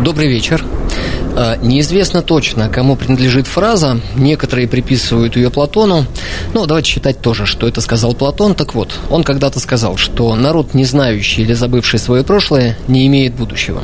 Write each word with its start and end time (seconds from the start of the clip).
Добрый 0.00 0.28
вечер. 0.28 0.64
А, 1.36 1.56
Неизвестно 1.56 2.22
точно, 2.22 2.70
кому 2.70 2.96
принадлежит 2.96 3.46
фраза. 3.46 4.00
Некоторые 4.16 4.66
приписывают 4.66 5.36
ее 5.36 5.50
Платону. 5.50 6.06
Но 6.54 6.64
давайте 6.64 6.90
считать 6.90 7.20
тоже, 7.20 7.44
что 7.44 7.68
это 7.68 7.82
сказал 7.82 8.14
Платон. 8.14 8.54
Так 8.54 8.74
вот, 8.74 8.98
он 9.10 9.24
когда-то 9.24 9.60
сказал, 9.60 9.98
что 9.98 10.34
народ, 10.36 10.72
не 10.72 10.86
знающий 10.86 11.42
или 11.42 11.52
забывший 11.52 11.98
свое 11.98 12.24
прошлое, 12.24 12.78
не 12.88 13.06
имеет 13.08 13.34
будущего. 13.34 13.82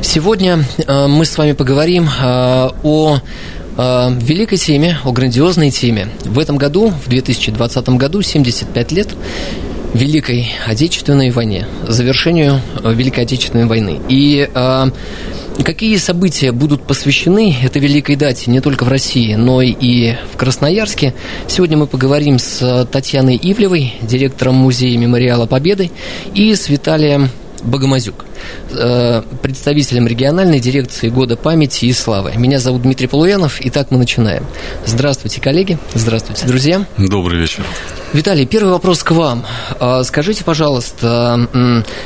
Сегодня 0.00 0.64
а, 0.86 1.08
мы 1.08 1.26
с 1.26 1.36
вами 1.36 1.52
поговорим 1.52 2.08
а, 2.22 2.74
о 2.82 3.20
великой 3.76 4.56
теме, 4.56 4.98
о 5.04 5.10
грандиозной 5.10 5.70
теме. 5.70 6.08
В 6.24 6.38
этом 6.38 6.56
году, 6.56 6.92
в 7.04 7.08
2020 7.08 7.88
году, 7.90 8.22
75 8.22 8.92
лет 8.92 9.08
Великой 9.94 10.52
Отечественной 10.66 11.30
войне, 11.30 11.66
завершению 11.86 12.60
э, 12.82 12.92
Великой 12.92 13.24
Отечественной 13.24 13.66
войны. 13.66 14.00
И 14.08 14.48
э, 14.52 14.86
какие 15.64 15.96
события 15.96 16.50
будут 16.50 16.84
посвящены 16.84 17.54
этой 17.62 17.80
великой 17.80 18.16
дате 18.16 18.50
не 18.50 18.60
только 18.60 18.84
в 18.84 18.88
России, 18.88 19.34
но 19.34 19.62
и 19.62 20.14
в 20.32 20.36
Красноярске, 20.36 21.14
сегодня 21.46 21.76
мы 21.76 21.86
поговорим 21.86 22.40
с 22.40 22.88
Татьяной 22.90 23.38
Ивлевой, 23.40 23.94
директором 24.02 24.56
Музея 24.56 24.98
Мемориала 24.98 25.46
Победы, 25.46 25.92
и 26.34 26.52
с 26.54 26.68
Виталием 26.68 27.30
Богомазюк, 27.64 28.24
э, 28.70 29.22
представителем 29.42 30.06
региональной 30.06 30.60
дирекции 30.60 31.08
Года 31.08 31.36
памяти 31.36 31.86
и 31.86 31.92
славы. 31.92 32.32
Меня 32.36 32.58
зовут 32.60 32.82
Дмитрий 32.82 33.06
Полуянов, 33.06 33.60
и 33.60 33.70
так 33.70 33.90
мы 33.90 33.98
начинаем. 33.98 34.46
Здравствуйте, 34.86 35.40
коллеги, 35.40 35.78
здравствуйте, 35.94 36.46
друзья. 36.46 36.86
Добрый 36.98 37.40
вечер. 37.40 37.64
Виталий, 38.12 38.46
первый 38.46 38.72
вопрос 38.72 39.02
к 39.02 39.10
вам. 39.10 39.44
А, 39.80 40.04
Скажите, 40.04 40.44
пожалуйста, 40.44 41.48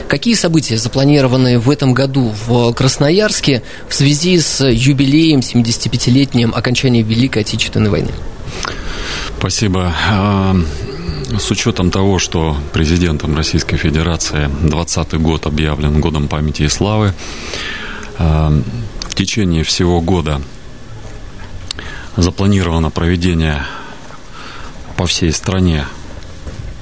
какие 0.09 0.35
события 0.35 0.79
запланированы 0.79 1.59
в 1.59 1.71
этом 1.71 1.93
году 1.93 2.33
в 2.47 2.73
Красноярске 2.73 3.63
в 3.89 3.95
связи 3.95 4.41
с 4.41 4.65
юбилеем 4.67 5.41
75-летним 5.41 6.55
окончания 6.55 7.03
Великой 7.03 7.43
Отечественной 7.43 7.91
войны? 7.91 8.11
Спасибо. 9.39 9.93
С 11.37 11.51
учетом 11.51 11.91
того, 11.91 12.19
что 12.19 12.57
президентом 12.73 13.37
Российской 13.37 13.77
Федерации 13.77 14.51
20 14.63 15.21
год 15.21 15.47
объявлен 15.47 16.01
годом 16.01 16.27
памяти 16.27 16.63
и 16.63 16.69
славы, 16.69 17.13
а, 18.17 18.51
в 19.01 19.15
течение 19.15 19.63
всего 19.63 20.01
года 20.01 20.41
запланировано 22.17 22.91
проведение 22.91 23.63
по 24.97 25.07
всей 25.07 25.31
стране 25.31 25.85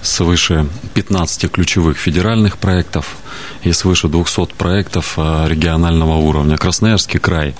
свыше 0.03 0.69
15 0.95 1.51
ключевых 1.51 1.99
федеральных 1.99 2.59
проектов 2.59 3.17
и 3.65 3.73
свыше 3.73 4.07
200 4.07 4.55
проектов 4.55 5.15
а, 5.17 5.49
регионального 5.49 6.15
уровня. 6.19 6.57
Красноярский 6.57 7.19
край, 7.19 7.57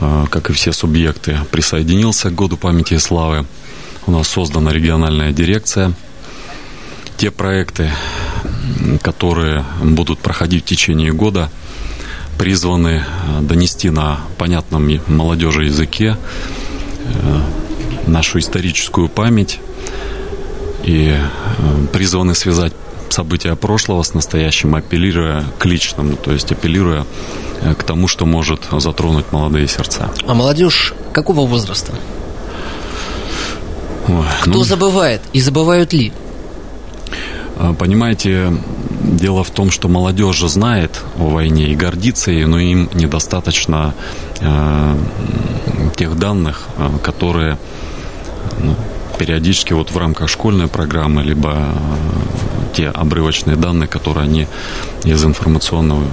а, 0.00 0.24
как 0.30 0.48
и 0.48 0.54
все 0.54 0.72
субъекты, 0.72 1.38
присоединился 1.50 2.30
к 2.30 2.34
Году 2.34 2.56
памяти 2.56 2.94
и 2.94 2.98
славы. 2.98 3.44
У 4.06 4.12
нас 4.12 4.28
создана 4.28 4.72
региональная 4.72 5.32
дирекция. 5.32 5.92
Те 7.16 7.30
проекты, 7.30 7.90
которые 9.02 9.64
будут 9.82 10.18
проходить 10.18 10.64
в 10.64 10.66
течение 10.66 11.12
года, 11.12 11.50
призваны 12.38 13.04
а, 13.06 13.40
донести 13.40 13.90
на 13.90 14.20
понятном 14.36 14.86
молодежи 15.06 15.64
языке 15.64 16.18
э, 17.14 17.40
нашу 18.06 18.38
историческую 18.38 19.08
память 19.08 19.58
и 20.84 21.16
э, 21.16 21.86
призваны 21.92 22.34
связать 22.34 22.74
события 23.08 23.56
прошлого 23.56 24.02
с 24.02 24.14
настоящим, 24.14 24.74
апеллируя 24.74 25.44
к 25.58 25.64
личному, 25.64 26.16
то 26.16 26.32
есть 26.32 26.52
апеллируя 26.52 27.06
э, 27.62 27.74
к 27.74 27.82
тому, 27.82 28.08
что 28.08 28.26
может 28.26 28.60
затронуть 28.70 29.32
молодые 29.32 29.66
сердца. 29.68 30.10
А 30.26 30.34
молодежь 30.34 30.92
какого 31.12 31.46
возраста? 31.46 31.92
Ой, 34.08 34.24
Кто 34.42 34.50
ну, 34.50 34.64
забывает 34.64 35.22
и 35.32 35.40
забывают 35.40 35.92
ли? 35.92 36.12
Э, 37.56 37.74
Понимаете, 37.78 38.52
дело 39.02 39.44
в 39.44 39.50
том, 39.50 39.70
что 39.70 39.88
молодежь 39.88 40.36
же 40.36 40.48
знает 40.48 41.02
о 41.18 41.28
войне 41.28 41.68
и 41.68 41.76
гордится 41.76 42.30
ей, 42.30 42.44
но 42.44 42.58
им 42.58 42.88
недостаточно 42.94 43.94
э, 44.40 44.96
тех 45.96 46.18
данных, 46.18 46.62
э, 46.76 46.90
которые 47.02 47.58
ну, 48.60 48.74
периодически 49.18 49.72
вот 49.72 49.90
в 49.90 49.96
рамках 49.96 50.28
школьной 50.28 50.68
программы, 50.68 51.22
либо 51.22 51.54
э, 51.54 52.74
те 52.74 52.88
обрывочные 52.88 53.56
данные, 53.56 53.88
которые 53.88 54.24
они 54.24 54.46
из 55.04 55.24
информационного 55.24 56.04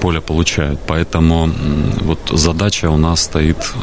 поля 0.00 0.20
получают. 0.20 0.80
Поэтому 0.86 1.50
вот 2.00 2.20
задача 2.32 2.90
у 2.90 2.96
нас 2.96 3.22
стоит 3.22 3.74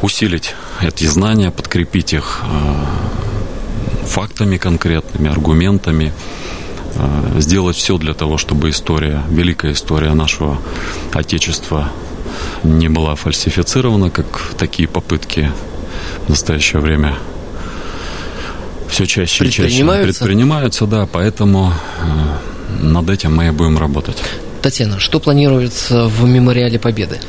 усилить 0.00 0.54
эти 0.80 1.04
знания, 1.04 1.50
подкрепить 1.50 2.14
их 2.14 2.42
фактами 4.06 4.56
конкретными, 4.56 5.30
аргументами, 5.30 6.12
э, 6.94 7.40
сделать 7.40 7.76
все 7.76 7.98
для 7.98 8.14
того, 8.14 8.38
чтобы 8.38 8.70
история, 8.70 9.22
великая 9.28 9.72
история 9.72 10.14
нашего 10.14 10.58
Отечества 11.12 11.90
не 12.62 12.88
была 12.88 13.14
фальсифицирована, 13.14 14.10
как 14.10 14.26
такие 14.58 14.88
попытки 14.88 15.50
в 16.26 16.28
настоящее 16.28 16.80
время 16.80 17.16
все 18.88 19.06
чаще 19.06 19.44
и 19.44 19.50
чаще 19.50 19.62
Предпринимаются? 19.62 20.24
да, 20.86 21.06
поэтому 21.10 21.72
э, 22.00 22.82
над 22.82 23.10
этим 23.10 23.36
мы 23.36 23.48
и 23.48 23.50
будем 23.50 23.78
работать. 23.78 24.16
Татьяна, 24.62 24.98
что 24.98 25.20
планируется 25.20 26.06
в 26.06 26.24
Мемориале 26.26 26.78
Победы? 26.78 27.20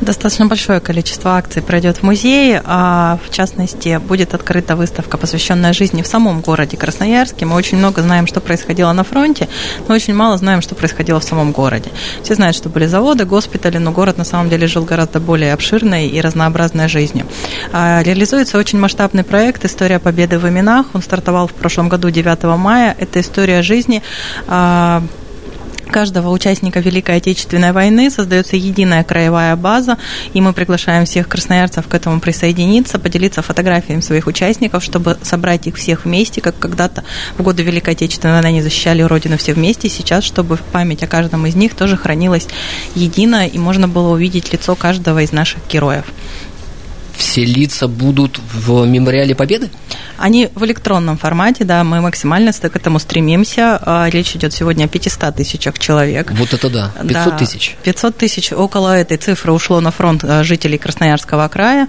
Достаточно 0.00 0.46
большое 0.46 0.80
количество 0.80 1.36
акций 1.36 1.62
пройдет 1.62 1.98
в 1.98 2.02
музее. 2.02 2.62
А 2.64 3.18
в 3.24 3.32
частности, 3.32 3.98
будет 3.98 4.34
открыта 4.34 4.76
выставка, 4.76 5.18
посвященная 5.18 5.72
жизни 5.72 6.02
в 6.02 6.06
самом 6.06 6.40
городе 6.40 6.76
Красноярске. 6.76 7.46
Мы 7.46 7.56
очень 7.56 7.78
много 7.78 8.02
знаем, 8.02 8.26
что 8.26 8.40
происходило 8.40 8.92
на 8.92 9.04
фронте, 9.04 9.48
но 9.88 9.94
очень 9.94 10.14
мало 10.14 10.36
знаем, 10.36 10.62
что 10.62 10.74
происходило 10.74 11.20
в 11.20 11.24
самом 11.24 11.52
городе. 11.52 11.90
Все 12.22 12.34
знают, 12.34 12.56
что 12.56 12.68
были 12.68 12.86
заводы, 12.86 13.24
госпитали, 13.24 13.78
но 13.78 13.92
город 13.92 14.18
на 14.18 14.24
самом 14.24 14.50
деле 14.50 14.66
жил 14.66 14.84
гораздо 14.84 15.20
более 15.20 15.52
обширной 15.52 16.08
и 16.08 16.20
разнообразной 16.20 16.88
жизнью. 16.88 17.26
А 17.72 18.02
Реализуется 18.02 18.58
очень 18.58 18.78
масштабный 18.78 19.24
проект 19.24 19.64
«История 19.64 19.98
победы 19.98 20.38
в 20.38 20.48
именах». 20.48 20.86
Он 20.92 21.02
стартовал 21.02 21.48
в 21.48 21.52
прошлом 21.52 21.88
году 21.88 22.10
9 22.10 22.44
мая. 22.58 22.94
Это 22.98 23.20
история 23.20 23.62
жизни 23.62 24.02
а, 24.46 25.02
каждого 25.94 26.30
участника 26.30 26.80
Великой 26.80 27.18
Отечественной 27.18 27.70
войны 27.70 28.10
создается 28.10 28.56
единая 28.56 29.04
краевая 29.04 29.54
база, 29.54 29.96
и 30.32 30.40
мы 30.40 30.52
приглашаем 30.52 31.04
всех 31.04 31.28
красноярцев 31.28 31.86
к 31.86 31.94
этому 31.94 32.18
присоединиться, 32.18 32.98
поделиться 32.98 33.42
фотографиями 33.42 34.00
своих 34.00 34.26
участников, 34.26 34.82
чтобы 34.82 35.16
собрать 35.22 35.68
их 35.68 35.76
всех 35.76 36.04
вместе, 36.04 36.40
как 36.40 36.58
когда-то 36.58 37.04
в 37.38 37.42
годы 37.42 37.62
Великой 37.62 37.94
Отечественной 37.94 38.34
войны 38.34 38.46
они 38.46 38.60
защищали 38.60 39.02
Родину 39.02 39.38
все 39.38 39.54
вместе, 39.54 39.88
сейчас, 39.88 40.24
чтобы 40.24 40.58
память 40.72 41.04
о 41.04 41.06
каждом 41.06 41.46
из 41.46 41.54
них 41.54 41.76
тоже 41.76 41.96
хранилась 41.96 42.48
едино, 42.96 43.46
и 43.46 43.56
можно 43.56 43.86
было 43.86 44.14
увидеть 44.14 44.52
лицо 44.52 44.74
каждого 44.74 45.22
из 45.22 45.30
наших 45.30 45.60
героев. 45.68 46.06
Все 47.24 47.42
лица 47.42 47.88
будут 47.88 48.38
в 48.52 48.84
Мемориале 48.84 49.34
Победы? 49.34 49.70
Они 50.18 50.50
в 50.54 50.62
электронном 50.66 51.16
формате, 51.16 51.64
да, 51.64 51.82
мы 51.82 52.02
максимально 52.02 52.52
к 52.52 52.76
этому 52.76 52.98
стремимся. 52.98 53.80
А, 53.80 54.08
Речь 54.10 54.36
идет 54.36 54.52
сегодня 54.52 54.84
о 54.84 54.88
500 54.88 55.34
тысячах 55.34 55.78
человек. 55.78 56.30
Вот 56.32 56.52
это 56.52 56.68
да, 56.68 56.92
500 57.00 57.12
Да, 57.12 57.30
тысяч. 57.30 57.76
500 57.82 58.16
тысяч, 58.18 58.52
около 58.52 58.94
этой 58.94 59.16
цифры 59.16 59.52
ушло 59.52 59.80
на 59.80 59.90
фронт 59.90 60.22
а, 60.22 60.44
жителей 60.44 60.76
Красноярского 60.76 61.48
края. 61.48 61.88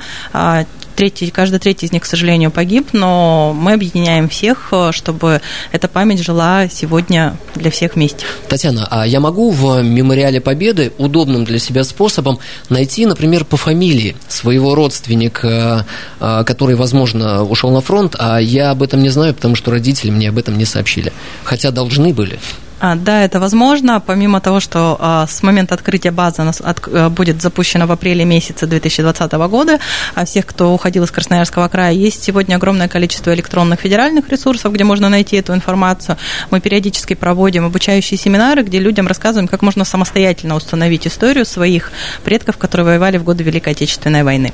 Третий, 0.96 1.30
каждый 1.30 1.60
третий 1.60 1.88
из 1.88 1.92
них, 1.92 2.04
к 2.04 2.06
сожалению, 2.06 2.52
погиб, 2.52 2.90
но 2.94 3.54
мы 3.54 3.74
объединяем 3.74 4.30
всех, 4.30 4.70
а, 4.72 4.94
чтобы 4.94 5.42
эта 5.74 5.90
память 5.90 6.24
жила 6.24 6.70
сегодня 6.70 7.36
для 7.54 7.70
всех 7.70 7.96
вместе. 7.96 8.26
Татьяна, 8.48 8.88
а 8.90 9.06
я 9.06 9.20
могу 9.20 9.52
в 9.52 9.82
Мемориале 9.82 10.40
Победы 10.40 10.94
удобным 10.98 11.44
для 11.44 11.60
себя 11.60 11.84
способом 11.84 12.40
найти, 12.70 13.06
например, 13.06 13.44
по 13.44 13.58
фамилии 13.58 14.16
своего 14.30 14.74
родственника, 14.74 15.86
э, 16.22 16.44
который, 16.46 16.76
возможно, 16.76 17.44
ушел 17.44 17.72
на 17.72 17.82
фронт, 17.82 18.16
а 18.18 18.40
я 18.40 18.72
об 18.72 18.82
этом 18.82 19.02
не 19.04 19.10
знаю, 19.10 19.34
потому 19.34 19.56
что 19.56 19.72
родители 19.72 20.12
мне 20.12 20.30
об 20.30 20.38
этом 20.38 20.58
не 20.58 20.66
сообщили. 20.66 21.12
Хотя 21.44 21.72
должны 21.72 22.14
были. 22.14 22.40
А, 22.86 22.96
да, 22.96 23.24
это 23.24 23.40
возможно. 23.40 24.00
Помимо 24.00 24.40
того, 24.42 24.60
что 24.60 24.96
а, 25.00 25.26
с 25.26 25.42
момента 25.42 25.74
открытия 25.74 26.12
базы 26.12 26.44
у 26.44 26.46
нас 26.46 26.62
от, 26.62 26.88
а, 26.88 27.10
будет 27.10 27.42
запущена 27.42 27.88
в 27.88 27.92
апреле 27.92 28.26
месяце 28.26 28.68
2020 28.68 29.32
года, 29.50 29.80
а 30.14 30.26
всех, 30.26 30.46
кто 30.46 30.72
уходил 30.72 31.04
из 31.04 31.10
Красноярского 31.10 31.68
края, 31.68 31.94
есть 31.94 32.24
сегодня 32.24 32.58
огромное 32.58 32.88
количество 32.88 33.34
электронных 33.34 33.80
федеральных 33.80 34.30
ресурсов, 34.30 34.72
где 34.72 34.84
можно 34.84 35.10
найти 35.10 35.38
эту 35.38 35.56
информацию. 35.56 36.18
Мы 36.52 36.62
периодически 36.62 37.16
проводим 37.16 37.66
обучающие 37.66 38.20
семинары, 38.20 38.62
где 38.62 38.78
людям 38.78 39.08
рассказываем, 39.08 39.48
как 39.48 39.64
можно 39.64 39.84
самостоятельно 39.84 40.56
установить 40.56 41.08
историю 41.08 41.46
своих 41.46 41.92
предков, 42.24 42.58
которые 42.58 42.86
воевали 42.86 43.18
в 43.18 43.24
годы 43.24 43.44
Великой 43.44 43.70
Отечественной 43.74 44.22
войны. 44.22 44.54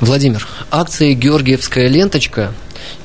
Владимир, 0.00 0.46
акции 0.70 1.14
«Георгиевская 1.14 1.88
ленточка» 1.88 2.52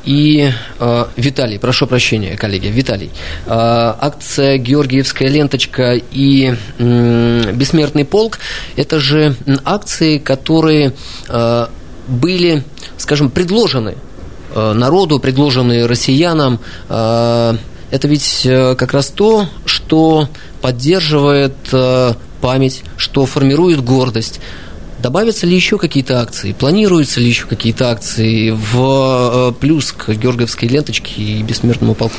и 0.03 0.51
э, 0.79 1.05
Виталий, 1.15 1.59
прошу 1.59 1.87
прощения, 1.87 2.37
коллеги, 2.37 2.67
Виталий, 2.67 3.11
э, 3.45 3.49
акция 3.49 4.57
«Георгиевская 4.57 5.29
ленточка» 5.29 5.93
и 5.93 6.55
э, 6.77 7.51
«Бессмертный 7.53 8.05
полк»– 8.05 8.39
это 8.75 8.99
же 8.99 9.35
акции, 9.63 10.19
которые 10.19 10.93
э, 11.27 11.67
были, 12.07 12.63
скажем, 12.97 13.29
предложены 13.29 13.95
э, 14.53 14.73
народу, 14.73 15.19
предложены 15.19 15.87
россиянам. 15.87 16.59
Э, 16.89 17.55
это 17.91 18.07
ведь 18.07 18.45
э, 18.45 18.75
как 18.75 18.93
раз 18.93 19.07
то, 19.07 19.47
что 19.65 20.29
поддерживает 20.61 21.55
э, 21.71 22.13
память, 22.41 22.83
что 22.97 23.25
формирует 23.25 23.83
гордость. 23.83 24.39
Добавятся 25.06 25.46
ли 25.46 25.56
еще 25.56 25.78
какие-то 25.78 26.19
акции? 26.19 26.52
Планируются 26.54 27.19
ли 27.19 27.28
еще 27.28 27.46
какие-то 27.46 27.92
акции 27.92 28.50
в 28.50 29.50
э, 29.50 29.52
плюс 29.52 29.92
к 29.92 30.10
Георгиевской 30.10 30.68
ленточке 30.68 31.22
и 31.22 31.44
бессмертному 31.44 31.94
полку? 31.94 32.16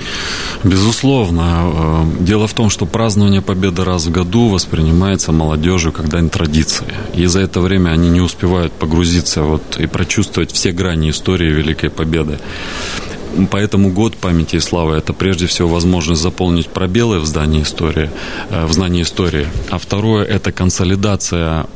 Безусловно. 0.63 1.73
Э, 1.75 2.05
дело 2.21 2.47
в 2.47 2.55
том, 2.55 2.71
что 2.71 2.87
празднование 2.87 3.43
Победы 3.43 3.83
раз 3.83 4.07
в 4.07 4.13
году 4.13 4.51
воспринимается 4.51 5.33
молодежью 5.33 5.91
как 5.91 6.09
дань 6.09 6.31
традиции. 6.31 6.87
И 7.13 7.27
за 7.27 7.41
это 7.41 7.61
время 7.61 7.91
они 7.91 8.09
не 8.09 8.21
успевают 8.21 8.73
погрузиться 8.73 9.43
вот 9.43 9.81
и 9.81 9.89
прочувствовать 9.89 10.53
все 10.53 10.71
грани 10.71 11.11
истории 11.11 11.51
Великой 11.51 11.91
Победы. 11.91 12.39
Поэтому 13.51 13.91
год 13.91 14.17
памяти 14.17 14.57
и 14.57 14.61
славы– 14.61 14.95
это 14.97 15.13
прежде 15.13 15.47
всего 15.47 15.69
возможность 15.69 16.23
заполнить 16.23 16.69
пробелы 16.69 17.21
в 17.21 17.27
здании 17.27 17.63
истории, 17.63 18.11
э, 18.51 18.67
в 18.67 18.73
знании 18.73 19.03
истории. 19.03 19.47
А 19.71 19.79
второе– 19.79 20.25
это 20.37 20.53
консолидация 20.53 21.67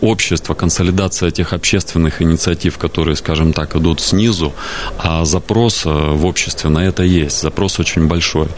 общества, 0.00 0.54
консолидация 0.54 1.30
тех 1.30 1.52
общественных 1.52 2.22
инициатив, 2.22 2.78
которые, 2.78 3.16
скажем 3.16 3.52
так, 3.52 3.76
идут 3.76 4.00
снизу, 4.00 4.52
а 4.98 5.24
запрос 5.24 5.86
э, 5.86 5.90
в 5.90 6.26
обществе 6.26 6.70
на 6.70 6.80
это 6.80 7.02
есть. 7.02 7.40
Запрос 7.40 7.80
очень 7.80 8.06
большой. 8.06 8.48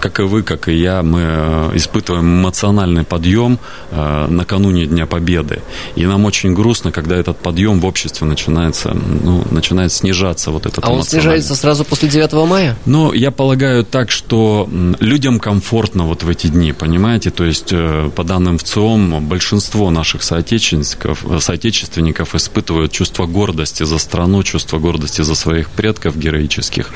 Как 0.00 0.20
и 0.20 0.22
вы, 0.22 0.42
как 0.42 0.68
и 0.68 0.74
я, 0.74 1.02
мы 1.02 1.70
испытываем 1.74 2.40
эмоциональный 2.40 3.04
подъем 3.04 3.58
накануне 3.90 4.86
Дня 4.86 5.06
Победы. 5.06 5.62
И 5.96 6.06
нам 6.06 6.24
очень 6.24 6.54
грустно, 6.54 6.92
когда 6.92 7.16
этот 7.16 7.38
подъем 7.38 7.80
в 7.80 7.86
обществе 7.86 8.26
начинается, 8.26 8.94
ну, 8.94 9.44
начинает 9.50 9.92
снижаться 9.92 10.50
вот 10.50 10.66
этот 10.66 10.84
а 10.84 10.90
он 10.90 11.02
снижается 11.02 11.54
сразу 11.54 11.84
после 11.84 12.08
9 12.08 12.32
мая? 12.48 12.76
Ну, 12.86 13.12
я 13.12 13.30
полагаю 13.30 13.84
так, 13.84 14.10
что 14.10 14.68
людям 15.00 15.40
комфортно 15.40 16.04
вот 16.04 16.22
в 16.22 16.28
эти 16.28 16.48
дни, 16.48 16.72
понимаете? 16.72 17.30
То 17.30 17.44
есть, 17.44 17.72
э, 17.72 18.10
по 18.14 18.24
данным 18.24 18.58
ВЦИОМ, 18.58 19.26
большинство 19.26 19.90
наших 19.94 20.22
соотечественников, 20.22 21.24
э, 21.24 21.40
соотечественников 21.40 22.34
испытывают 22.34 22.92
чувство 22.92 23.26
гордости 23.26 23.84
за 23.84 23.98
страну, 23.98 24.42
чувство 24.42 24.78
гордости 24.78 25.22
за 25.22 25.34
своих 25.34 25.70
предков 25.70 26.16
героических. 26.16 26.90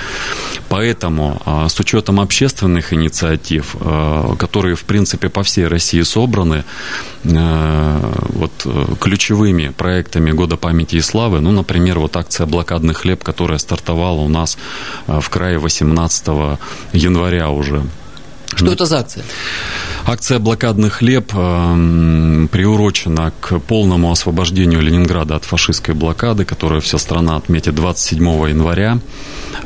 Поэтому, 0.69 1.41
а, 1.47 1.69
с 1.69 1.81
учетом 1.81 2.21
общественных 2.21 2.93
инициатив, 2.93 3.77
э, 3.81 4.35
которые, 4.39 4.75
в 4.75 4.83
принципе, 4.83 5.29
по 5.29 5.43
всей 5.43 5.69
России 5.69 6.03
собраны, 6.03 6.65
вот 7.25 8.53
ключевыми 9.01 9.73
проектами 9.77 10.31
Года 10.31 10.57
памяти 10.57 10.97
и 10.97 11.01
славы, 11.01 11.41
ну, 11.41 11.53
например, 11.53 11.99
вот 11.99 12.17
акция 12.17 12.47
«Блокадный 12.47 12.95
хлеб», 12.95 13.25
которая 13.25 13.59
стартовала 13.59 14.21
у 14.21 14.29
нас 14.29 14.59
э, 15.07 15.21
в 15.21 15.29
крае 15.29 15.59
18 15.59 16.59
января 16.93 17.51
уже. 17.51 17.83
Что 18.55 18.65
ну, 18.65 18.73
это 18.73 18.87
за 18.87 18.99
акция? 18.99 19.25
Акция 20.11 20.39
«Блокадный 20.39 20.89
хлеб» 20.89 21.33
э, 21.35 22.47
приурочена 22.51 23.31
к 23.43 23.59
полному 23.59 24.11
освобождению 24.11 24.81
Ленинграда 24.81 25.37
от 25.37 25.45
фашистской 25.45 25.95
блокады, 25.95 26.47
которую 26.47 26.81
вся 26.81 26.97
страна 26.97 27.37
отметит 27.37 27.75
27 27.75 28.49
января. 28.49 29.01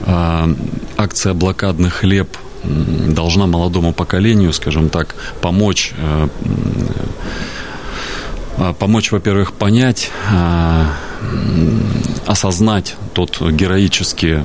Э, 0.00 0.52
акция 0.96 1.34
«Блокадный 1.34 1.90
хлеб» 1.90 2.36
должна 2.64 3.46
молодому 3.46 3.92
поколению, 3.92 4.52
скажем 4.52 4.88
так, 4.88 5.14
помочь 5.40 5.92
э, 5.96 6.28
э 8.58 8.74
помочь, 8.80 9.12
во-первых, 9.12 9.52
понять, 9.52 10.10
э, 10.32 10.84
осознать 12.26 12.96
тот 13.14 13.40
героический 13.40 14.40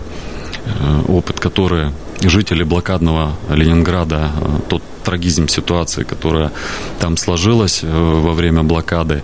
опыт, 1.08 1.40
который 1.40 1.92
жители 2.22 2.64
блокадного 2.64 3.36
Ленинграда, 3.50 4.32
э, 4.36 4.60
тот 4.70 4.84
трагизм 5.04 5.48
ситуации, 5.48 6.04
которая 6.04 6.52
там 7.00 7.18
сложилась 7.18 7.82
э, 7.84 7.88
во 7.88 8.34
время 8.34 8.64
блокады. 8.64 9.24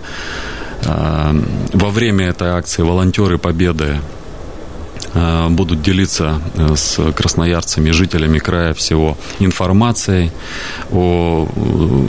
Во 0.82 1.88
время 1.88 2.26
этой 2.26 2.48
акции 2.48 2.82
волонтеры 2.82 3.38
Победы 3.38 4.00
будут 5.48 5.80
делиться 5.80 6.42
с 6.76 7.00
красноярцами, 7.12 7.90
жителями 7.90 8.38
края 8.38 8.74
всего 8.74 9.16
информацией 9.38 10.30
о 10.92 11.48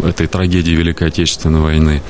этой 0.04 0.28
трагедии 0.28 0.72
Великой 0.72 1.08
Отечественной 1.08 1.62
войны. 1.62 2.02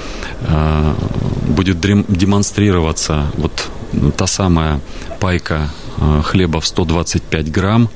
Будет 1.48 1.80
демонстрироваться 1.82 3.26
вот 3.38 3.70
та 4.18 4.28
самая 4.28 4.80
пайка 5.20 5.70
э, 5.98 6.22
хлеба 6.24 6.60
в 6.60 6.68
125 6.68 7.52
грамм, 7.52 7.90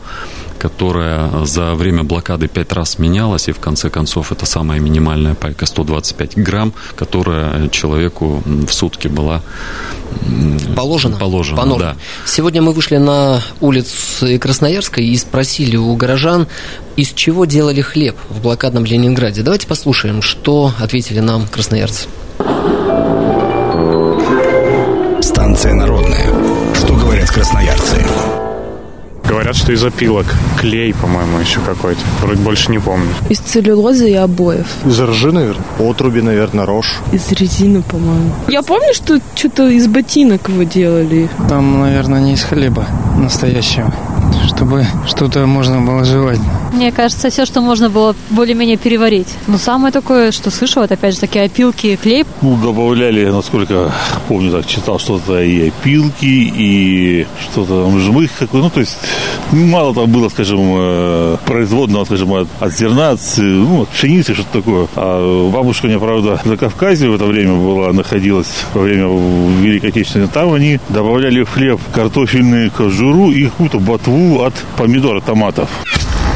которая 0.60 1.46
за 1.46 1.74
время 1.74 2.04
блокады 2.04 2.48
пять 2.48 2.74
раз 2.74 3.00
менялась, 3.00 3.48
и 3.48 3.52
в 3.52 3.60
конце 3.60 3.90
концов 3.90 4.32
это 4.32 4.46
самая 4.46 4.80
минимальная 4.80 5.34
пайка 5.34 5.66
125 5.66 6.38
грамм, 6.38 6.74
которая 6.96 7.70
человеку 7.70 8.44
в 8.46 8.72
сутки 8.72 9.08
была 9.08 9.42
положена. 10.76 11.18
положена 11.18 11.58
по 11.58 11.80
Да. 11.80 11.96
Сегодня 12.26 12.62
мы 12.62 12.74
вышли 12.74 12.98
на 12.98 13.42
улицу 13.62 14.40
Красноярской 14.40 15.06
и 15.06 15.18
спросили 15.18 15.78
у 15.78 15.96
горожан, 15.96 16.48
из 16.96 17.14
чего 17.14 17.46
делали 17.46 17.82
хлеб 17.82 18.16
в 18.30 18.42
блокадном 18.42 18.86
Ленинграде. 18.86 19.42
Давайте 19.42 19.68
послушаем, 19.68 20.22
что 20.22 20.74
ответили 20.80 21.20
нам 21.20 21.48
красноярцы. 21.48 22.08
Станция 25.22 25.74
народная. 25.74 26.28
Что 26.74 26.94
говорят 26.96 27.30
красноярцы? 27.30 28.06
Говорят, 29.29 29.55
что 29.55 29.71
из 29.71 29.83
опилок. 29.83 30.25
Клей, 30.59 30.91
по-моему, 30.91 31.38
еще 31.38 31.59
какой-то. 31.59 32.01
Вроде 32.21 32.41
больше 32.41 32.71
не 32.71 32.79
помню. 32.79 33.09
Из 33.29 33.38
целлюлозы 33.38 34.09
и 34.09 34.15
обоев. 34.15 34.65
Из 34.86 35.00
ржи, 35.00 35.31
наверное. 35.31 35.63
Отруби, 35.77 36.21
наверное, 36.21 36.65
рожь. 36.65 36.95
Из 37.12 37.31
резины, 37.31 37.83
по-моему. 37.83 38.31
Я 38.48 38.63
помню, 38.63 38.91
что 38.95 39.19
что-то 39.36 39.69
из 39.69 39.88
ботинок 39.88 40.50
его 40.50 40.63
делали. 40.63 41.29
Там, 41.48 41.79
наверное, 41.79 42.21
не 42.21 42.33
из 42.33 42.41
хлеба 42.41 42.88
настоящего 43.17 43.93
чтобы 44.48 44.86
что-то 45.07 45.45
можно 45.45 45.81
было 45.81 46.03
жевать. 46.03 46.39
Мне 46.79 46.93
кажется, 46.93 47.29
все, 47.29 47.45
что 47.45 47.59
можно 47.59 47.89
было 47.89 48.15
более-менее 48.29 48.77
переварить. 48.77 49.27
Но 49.48 49.57
самое 49.57 49.91
такое, 49.91 50.31
что 50.31 50.50
слышал, 50.50 50.81
это 50.81 50.93
опять 50.93 51.15
же 51.15 51.19
такие 51.19 51.43
опилки 51.43 51.98
клей. 51.98 52.24
Ну, 52.41 52.55
добавляли, 52.55 53.25
насколько 53.25 53.91
помню, 54.29 54.50
так 54.50 54.65
читал, 54.65 54.98
что-то 54.98 55.41
и 55.41 55.67
опилки, 55.67 56.13
и 56.24 57.27
что-то 57.41 57.91
жмых 58.00 58.31
какой. 58.39 58.62
Ну, 58.62 58.69
то 58.69 58.79
есть 58.79 58.98
мало 59.51 59.93
там 59.93 60.09
было, 60.09 60.29
скажем, 60.29 60.59
э, 60.62 61.38
производного, 61.45 62.05
скажем, 62.05 62.31
от, 62.31 62.48
от 62.62 62.71
зерна, 62.71 63.09
от, 63.09 63.19
ну, 63.36 63.81
от 63.81 63.89
пшеницы, 63.89 64.33
что-то 64.33 64.59
такое. 64.59 64.88
А 64.95 65.51
бабушка 65.51 65.88
у 65.88 65.89
меня, 65.89 66.00
правда, 66.00 66.39
на 66.45 66.55
Кавказе 66.55 67.09
в 67.09 67.15
это 67.15 67.25
время 67.25 67.55
была, 67.55 67.91
находилась 67.91 68.63
во 68.74 68.83
время 68.83 69.07
Великой 69.59 69.89
Отечественной. 69.89 70.29
Там 70.29 70.53
они 70.53 70.79
добавляли 70.88 71.43
в 71.43 71.50
хлеб 71.50 71.81
картофельную 71.93 72.71
кожуру 72.71 73.31
и 73.31 73.48
какую-то 73.48 73.81
ботву 73.81 74.43
от 74.43 74.53
помидора, 74.77 75.19
томатов. 75.19 75.69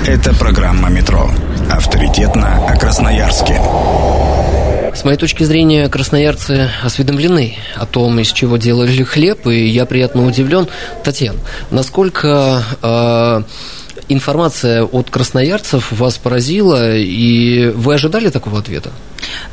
Это 0.06 0.34
программа 0.34 0.90
«Метро». 0.90 1.32
Авторитетно 1.72 2.68
о 2.68 2.76
Красноярске. 2.76 3.62
С 4.94 5.06
моей 5.06 5.18
точки 5.18 5.46
зрения, 5.46 5.88
красноярцы 5.88 6.70
осведомлены 6.84 7.56
о 7.76 7.86
том, 7.86 8.20
из 8.20 8.34
чего 8.34 8.58
делали 8.58 9.02
хлеб, 9.04 9.48
и 9.48 9.66
я 9.66 9.86
приятно 9.86 10.26
удивлен. 10.28 10.68
Татьяна, 11.06 11.40
насколько 11.72 12.64
э, 12.82 13.44
информация 14.10 14.84
от 14.84 15.10
красноярцев 15.10 15.94
вас 15.94 16.18
поразила, 16.18 16.98
и 16.98 17.70
вы 17.70 17.94
ожидали 17.94 18.28
такого 18.28 18.60
ответа? 18.60 18.92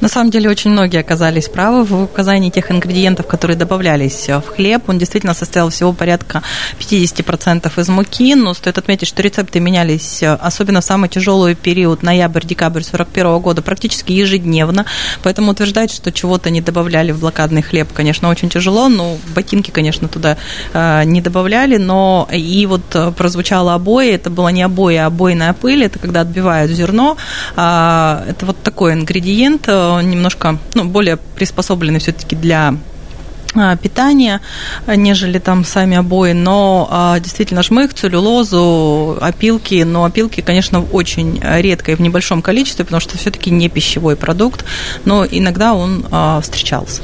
На 0.00 0.08
самом 0.08 0.30
деле 0.30 0.48
очень 0.48 0.70
многие 0.70 1.00
оказались 1.00 1.48
правы 1.48 1.84
в 1.84 2.02
указании 2.04 2.50
тех 2.50 2.70
ингредиентов, 2.70 3.26
которые 3.26 3.56
добавлялись 3.56 4.28
в 4.28 4.42
хлеб. 4.42 4.88
Он 4.88 4.98
действительно 4.98 5.34
состоял 5.34 5.68
всего 5.68 5.92
порядка 5.92 6.42
50% 6.78 7.80
из 7.80 7.88
муки, 7.88 8.34
но 8.34 8.54
стоит 8.54 8.78
отметить, 8.78 9.08
что 9.08 9.22
рецепты 9.22 9.60
менялись, 9.60 10.22
особенно 10.22 10.80
в 10.80 10.84
самый 10.84 11.08
тяжелый 11.10 11.54
период, 11.54 12.02
ноябрь-декабрь 12.02 12.82
41 12.82 13.38
года, 13.40 13.60
практически 13.60 14.12
ежедневно. 14.12 14.86
Поэтому 15.22 15.52
утверждать, 15.52 15.92
что 15.92 16.10
чего-то 16.12 16.48
не 16.48 16.62
добавляли 16.62 17.12
в 17.12 17.20
блокадный 17.20 17.62
хлеб, 17.62 17.88
конечно, 17.92 18.30
очень 18.30 18.48
тяжело. 18.48 18.88
Ну, 18.88 19.18
ботинки, 19.34 19.70
конечно, 19.70 20.08
туда 20.08 20.38
э, 20.72 21.04
не 21.04 21.20
добавляли, 21.20 21.76
но 21.76 22.26
и 22.32 22.64
вот 22.66 23.14
прозвучало 23.16 23.74
обои, 23.74 24.12
это 24.12 24.30
было 24.30 24.48
не 24.48 24.62
обои, 24.62 24.96
а 24.96 25.06
обойная 25.06 25.52
пыль, 25.52 25.84
это 25.84 25.98
когда 25.98 26.22
отбивают 26.22 26.70
зерно. 26.70 27.18
А, 27.56 28.24
это 28.26 28.46
вот 28.46 28.62
такой 28.62 28.94
ингредиент, 28.94 29.68
немножко 30.00 30.58
ну, 30.74 30.84
более 30.84 31.16
приспособленный 31.16 31.98
все-таки 31.98 32.36
для 32.36 32.74
питания, 33.82 34.40
нежели 34.86 35.38
там 35.38 35.64
сами 35.64 35.96
обои, 35.96 36.32
но 36.32 36.88
а, 36.90 37.20
действительно 37.20 37.62
жмых, 37.62 37.94
целлюлозу, 37.94 39.18
опилки, 39.20 39.82
но 39.82 40.04
опилки, 40.04 40.40
конечно, 40.40 40.82
очень 40.82 41.40
редко 41.42 41.92
и 41.92 41.94
в 41.94 42.00
небольшом 42.00 42.42
количестве, 42.42 42.84
потому 42.84 43.00
что 43.00 43.18
все-таки 43.18 43.50
не 43.50 43.68
пищевой 43.68 44.16
продукт, 44.16 44.64
но 45.04 45.24
иногда 45.24 45.74
он 45.74 46.06
а, 46.10 46.40
встречался. 46.40 47.02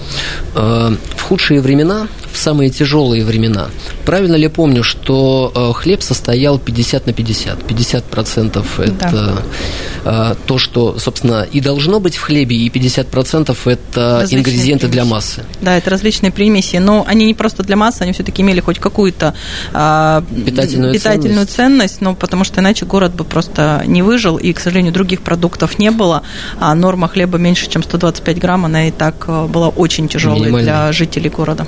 Э, 0.55 0.95
в 1.17 1.23
худшие 1.23 1.61
времена 1.61 2.07
в 2.33 2.39
самые 2.39 2.69
тяжелые 2.71 3.25
времена. 3.25 3.69
Правильно 4.05 4.37
ли 4.37 4.49
помню, 4.49 4.83
что 4.83 5.73
хлеб 5.75 6.03
состоял 6.03 6.59
50 6.59 7.07
на 7.07 7.13
50? 7.15 7.63
50% 7.63 8.65
это 8.79 9.43
да. 10.05 10.37
То, 10.47 10.59
что, 10.59 10.99
собственно, 10.99 11.47
и 11.51 11.61
должно 11.61 11.99
быть 11.99 12.17
в 12.17 12.21
хлебе, 12.21 12.57
и 12.57 12.69
50% 12.69 13.57
это 13.65 14.21
различные 14.21 14.39
ингредиенты 14.39 14.89
для 14.89 15.05
массы. 15.05 15.45
Да, 15.61 15.77
это 15.77 15.91
различные 15.91 16.31
примеси, 16.37 16.77
но 16.77 17.05
они 17.09 17.27
не 17.27 17.35
просто 17.35 17.63
для 17.63 17.77
массы, 17.77 18.03
они 18.03 18.13
все-таки 18.13 18.43
имели 18.43 18.61
хоть 18.61 18.79
какую-то 18.79 19.35
а, 19.73 20.23
питательную, 20.47 20.93
питательную 20.93 21.47
ценность. 21.47 21.57
ценность, 21.57 22.01
но 22.03 22.15
потому 22.15 22.45
что 22.45 22.61
иначе 22.61 22.85
город 22.85 23.15
бы 23.15 23.25
просто 23.25 23.83
не 23.87 24.03
выжил, 24.03 24.37
и, 24.37 24.53
к 24.53 24.61
сожалению, 24.61 24.93
других 24.93 25.23
продуктов 25.23 25.79
не 25.79 25.91
было, 25.91 26.23
а 26.61 26.75
норма 26.75 27.09
хлеба 27.09 27.39
меньше, 27.39 27.69
чем 27.71 27.83
125 27.83 28.39
грамм, 28.39 28.65
она 28.67 28.89
и 28.89 28.91
так 28.91 29.25
э, 29.27 29.47
была 29.47 29.69
очень 29.69 30.09
тяжелой 30.09 30.51
для 30.63 30.93
жителей 30.93 31.31
города. 31.31 31.67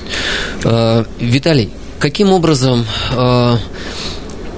Э, 0.64 1.04
Виталий, 1.18 1.70
каким 1.98 2.30
образом 2.32 2.84
э, 3.12 3.56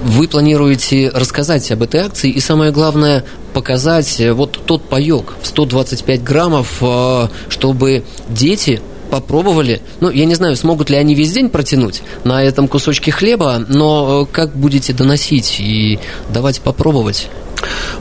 вы 0.03 0.27
планируете 0.27 1.09
рассказать 1.13 1.71
об 1.71 1.83
этой 1.83 2.01
акции 2.01 2.31
и, 2.31 2.39
самое 2.39 2.71
главное, 2.71 3.23
показать 3.53 4.21
вот 4.33 4.59
тот 4.65 4.83
паек 4.83 5.33
в 5.41 5.47
125 5.47 6.23
граммов, 6.23 6.77
э, 6.81 7.27
чтобы 7.49 8.03
дети 8.29 8.81
попробовали. 9.11 9.81
Ну, 9.99 10.09
я 10.09 10.25
не 10.25 10.35
знаю, 10.35 10.55
смогут 10.55 10.89
ли 10.89 10.95
они 10.95 11.13
весь 11.13 11.31
день 11.31 11.49
протянуть 11.49 12.01
на 12.23 12.41
этом 12.43 12.67
кусочке 12.67 13.11
хлеба, 13.11 13.63
но 13.67 14.25
как 14.31 14.55
будете 14.55 14.93
доносить 14.93 15.59
и 15.59 15.99
давать 16.33 16.61
попробовать? 16.61 17.29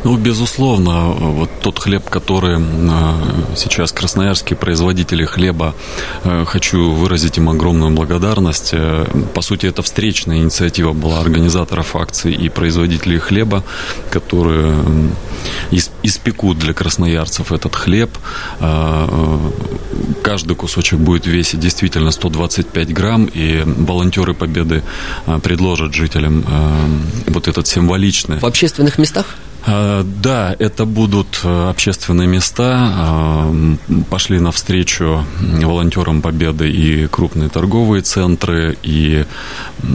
Ну, 0.04 0.16
безусловно, 0.16 1.10
вот 1.10 1.50
тот 1.60 1.78
хлеб, 1.78 2.08
который 2.08 2.58
э, 2.58 3.54
сейчас 3.56 3.92
красноярские 3.92 4.56
производители 4.56 5.24
хлеба, 5.26 5.74
э, 6.24 6.44
хочу 6.46 6.92
выразить 6.92 7.36
им 7.36 7.50
огромную 7.50 7.90
благодарность. 7.90 8.70
Э, 8.72 9.04
по 9.34 9.42
сути, 9.42 9.66
это 9.66 9.82
встречная 9.82 10.38
инициатива 10.38 10.92
была 10.92 11.20
организаторов 11.20 11.96
акции 11.96 12.32
и 12.32 12.48
производителей 12.48 13.18
хлеба, 13.18 13.62
которые 14.10 14.74
испекут 16.02 16.58
для 16.58 16.72
красноярцев 16.72 17.52
этот 17.52 17.74
хлеб. 17.74 18.10
Каждый 20.22 20.56
кусочек 20.56 20.98
будет 20.98 21.26
весить 21.26 21.60
действительно 21.60 22.10
125 22.10 22.92
грамм, 22.92 23.26
и 23.26 23.62
волонтеры 23.64 24.34
Победы 24.34 24.82
предложат 25.42 25.94
жителям 25.94 26.44
вот 27.26 27.48
этот 27.48 27.66
символичный... 27.66 28.38
В 28.38 28.46
общественных 28.46 28.98
местах? 28.98 29.36
Да, 29.66 30.56
это 30.58 30.86
будут 30.86 31.40
э, 31.44 31.68
общественные 31.68 32.26
места. 32.26 33.52
Пошли 34.08 34.40
навстречу 34.40 35.24
волонтерам 35.38 36.22
Победы 36.22 36.70
и 36.70 37.06
крупные 37.06 37.50
торговые 37.50 38.02
центры, 38.02 38.78
и 38.82 39.26
э, 39.82 39.86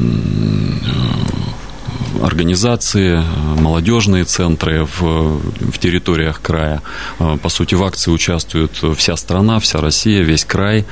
организации, 2.23 3.21
молодежные 3.59 4.23
центры 4.25 4.85
в, 4.85 5.39
в 5.71 5.77
территориях 5.79 6.41
края. 6.41 6.81
А, 7.19 7.37
по 7.37 7.49
сути, 7.49 7.75
в 7.75 7.83
акции 7.83 8.11
участвует 8.11 8.71
вся 8.97 9.15
страна, 9.17 9.59
вся 9.59 9.81
Россия, 9.81 10.23
весь 10.23 10.45
край. 10.45 10.85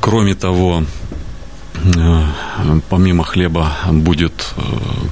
Кроме 0.00 0.34
того, 0.34 0.82
Э, 1.96 2.24
помимо 2.88 3.24
хлеба 3.24 3.72
будет 3.90 4.54
э, 4.56 4.60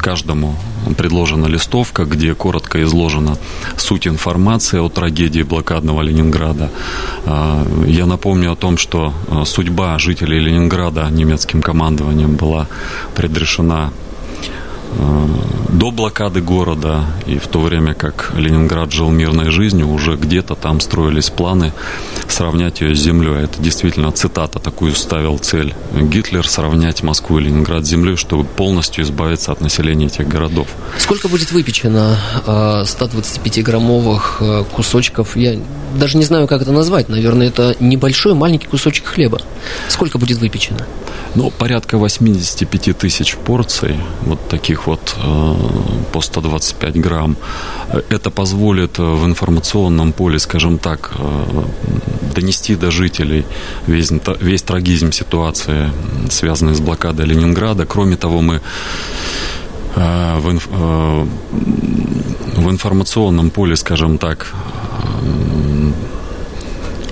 каждому 0.01 0.57
предложена 0.97 1.47
листовка, 1.47 2.05
где 2.05 2.35
коротко 2.35 2.83
изложена 2.83 3.37
суть 3.77 4.07
информации 4.07 4.79
о 4.79 4.89
трагедии 4.89 5.43
блокадного 5.43 6.03
Ленинграда. 6.03 6.71
Э, 7.25 7.65
я 7.87 8.07
напомню 8.07 8.53
о 8.53 8.57
том, 8.57 8.77
что 8.77 9.13
судьба 9.45 9.99
жителей 9.99 10.41
Ленинграда 10.41 11.09
немецким 11.11 11.63
командованием 11.63 12.37
была 12.37 12.67
предрешена 13.15 13.91
Э, 13.91 14.05
до 15.69 15.91
блокады 15.91 16.41
города. 16.41 17.05
И 17.27 17.39
в 17.39 17.47
то 17.49 17.61
время 17.61 17.95
как 17.95 18.33
Ленинград 18.37 18.93
жил 18.93 19.11
мирной 19.11 19.51
жизнью, 19.51 19.89
уже 19.89 20.17
где-то 20.17 20.55
там 20.55 20.81
строились 20.81 21.31
планы 21.31 21.73
сравнять 22.29 22.81
ее 22.81 22.95
с 22.95 22.99
землей. 22.99 23.45
Это 23.45 23.61
действительно 23.61 24.11
цитата 24.13 24.59
такую 24.59 24.95
ставил 24.95 25.39
цель 25.39 25.75
Гитлер 25.93 26.47
сравнять 26.49 27.03
Москву 27.03 27.39
и 27.39 27.43
Ленинград 27.43 27.85
с 27.85 27.89
землей, 27.89 28.17
чтобы 28.17 28.45
полностью 28.45 29.05
избавиться 29.05 29.53
от 29.53 29.61
населения 29.61 30.07
этих 30.07 30.29
городов. 30.29 30.69
Сколько 30.99 31.29
будет 31.29 31.53
выпечено 31.53 32.19
125-граммовых 32.47 34.37
э, 34.41 34.61
э, 34.61 34.65
кусочков? 34.73 35.37
Я 35.37 35.59
даже 35.99 36.19
не 36.19 36.25
знаю, 36.25 36.47
как 36.47 36.63
это 36.63 36.73
назвать. 36.73 37.09
Наверное, 37.09 37.49
это 37.49 37.77
небольшой 37.81 38.35
маленький 38.35 38.67
кусочек 38.67 39.07
хлеба. 39.07 39.41
Сколько 39.89 40.19
будет 40.19 40.39
выпечено? 40.39 40.87
Ну, 41.35 41.51
порядка 41.51 41.99
85 41.99 42.97
тысяч 42.99 43.37
порций, 43.37 43.97
вот 44.23 44.49
таких 44.49 44.87
вот 44.87 45.17
э, 45.17 45.55
по 46.13 46.21
125 46.21 47.01
грамм. 47.01 47.37
Это 48.09 48.31
позволит 48.31 48.99
в 48.99 49.25
информационном 49.25 50.13
поле, 50.13 50.39
скажем 50.39 50.79
так, 50.79 51.13
э, 51.19 51.65
донести 52.35 52.75
до 52.77 52.91
жителей 52.91 53.45
весь, 53.87 54.13
весь 54.41 54.63
трагизм 54.63 55.13
ситуации, 55.13 55.91
связанной 56.31 56.75
с 56.75 56.81
блокадой 56.81 57.27
Ленинграда. 57.27 57.87
Кроме 57.87 58.17
того, 58.17 58.41
мы 58.41 58.61
э, 59.97 60.39
в, 60.39 60.51
инф, 60.51 60.69
э, 60.71 61.27
в 62.57 62.71
информационном 62.71 63.51
поле, 63.51 63.77
скажем 63.77 64.19
так, 64.19 64.55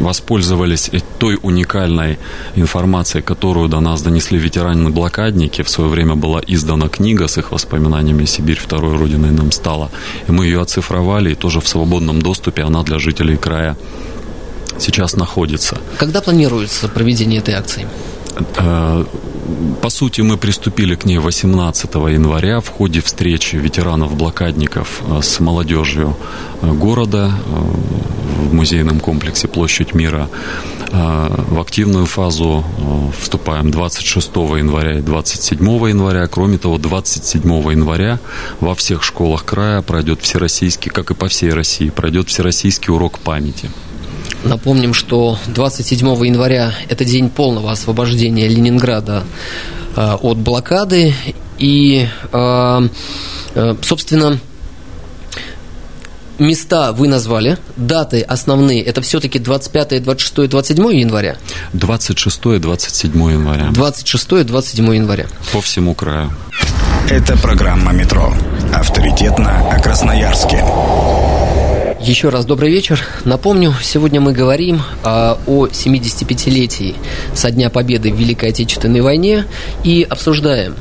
воспользовались 0.03 0.91
той 1.19 1.39
уникальной 1.43 2.19
информацией, 2.57 3.23
которую 3.23 3.69
до 3.69 3.81
нас 3.81 4.03
донесли 4.03 4.39
ветераны-блокадники. 4.39 5.63
В 5.63 5.71
свое 5.71 5.91
время 5.91 6.15
была 6.15 6.41
издана 6.47 6.89
книга 6.89 7.29
с 7.29 7.39
их 7.39 7.53
воспоминаниями 7.53 8.25
«Сибирь 8.25 8.59
второй 8.59 8.97
родиной 8.97 9.31
нам 9.31 9.53
стала». 9.53 9.91
И 10.29 10.33
мы 10.33 10.47
ее 10.47 10.61
оцифровали, 10.61 11.33
и 11.33 11.35
тоже 11.35 11.61
в 11.61 11.69
свободном 11.69 12.21
доступе 12.21 12.63
она 12.63 12.83
для 12.83 12.99
жителей 12.99 13.37
края 13.37 13.77
сейчас 14.79 15.17
находится. 15.17 15.79
Когда 15.99 16.21
планируется 16.21 16.89
проведение 16.89 17.41
этой 17.41 17.55
акции? 17.55 17.87
Э, 18.57 19.05
по 19.81 19.91
сути, 19.91 20.21
мы 20.21 20.37
приступили 20.37 20.95
к 20.95 21.05
ней 21.05 21.19
18 21.19 21.95
января 21.95 22.61
в 22.61 22.69
ходе 22.69 23.01
встречи 23.01 23.57
ветеранов-блокадников 23.57 25.03
э, 25.07 25.21
с 25.23 25.41
молодежью 25.41 26.17
э, 26.61 26.73
города 26.73 27.33
в 28.39 28.55
музейном 28.55 29.01
комплексе 29.01 29.49
«Площадь 29.49 29.95
мира». 29.95 30.29
В 30.91 31.59
активную 31.59 32.05
фазу 32.05 32.63
вступаем 33.19 33.71
26 33.71 34.29
января 34.29 34.99
и 34.99 35.01
27 35.01 35.65
января. 35.89 36.27
Кроме 36.27 36.59
того, 36.59 36.77
27 36.77 37.43
января 37.71 38.19
во 38.61 38.75
всех 38.75 39.03
школах 39.03 39.47
края 39.47 39.81
пройдет 39.81 40.21
всероссийский, 40.21 40.91
как 40.91 41.11
и 41.11 41.15
по 41.15 41.29
всей 41.29 41.55
России, 41.55 41.89
пройдет 41.89 42.29
всероссийский 42.29 42.93
урок 42.93 43.21
памяти. 43.21 43.71
Напомним, 44.45 44.93
что 44.93 45.39
27 45.49 46.07
января– 46.27 46.75
это 46.89 47.05
день 47.05 47.31
полного 47.31 47.71
освобождения 47.71 48.49
Ленинграда 48.49 49.25
э, 49.95 50.17
от 50.21 50.39
блокады. 50.39 51.15
И, 51.59 52.09
э, 52.33 52.89
э, 53.55 53.75
собственно, 53.83 54.41
места 56.39 56.93
вы 56.93 57.09
назвали, 57.09 57.59
даты 57.77 58.21
основные, 58.23 58.83
это 58.83 59.01
все-таки 59.01 59.39
25, 59.39 60.03
26, 60.03 60.49
27 60.51 60.93
января? 60.93 61.37
26, 61.73 62.61
27 62.61 63.31
января. 63.31 63.71
26, 63.71 64.45
27 64.45 64.95
января. 64.95 65.27
По 65.53 65.61
всему 65.61 65.95
краю. 65.95 66.33
Это 67.09 67.37
программа 67.37 67.93
«Метро». 67.93 68.33
Авторитетно 68.73 69.71
о 69.71 69.81
Красноярске. 69.81 70.65
Еще 72.05 72.31
раз 72.31 72.45
добрый 72.45 72.69
вечер. 72.69 73.01
Напомню, 73.25 73.73
сегодня 73.81 74.21
мы 74.21 74.33
говорим 74.33 74.83
а, 75.05 75.39
о 75.47 75.69
75-летии 75.69 76.97
со 77.33 77.53
Дня 77.53 77.71
Победы 77.71 78.13
в 78.13 78.17
Великой 78.17 78.49
Отечественной 78.49 79.03
войне 79.03 79.45
и 79.85 80.05
обсуждаем, 80.11 80.75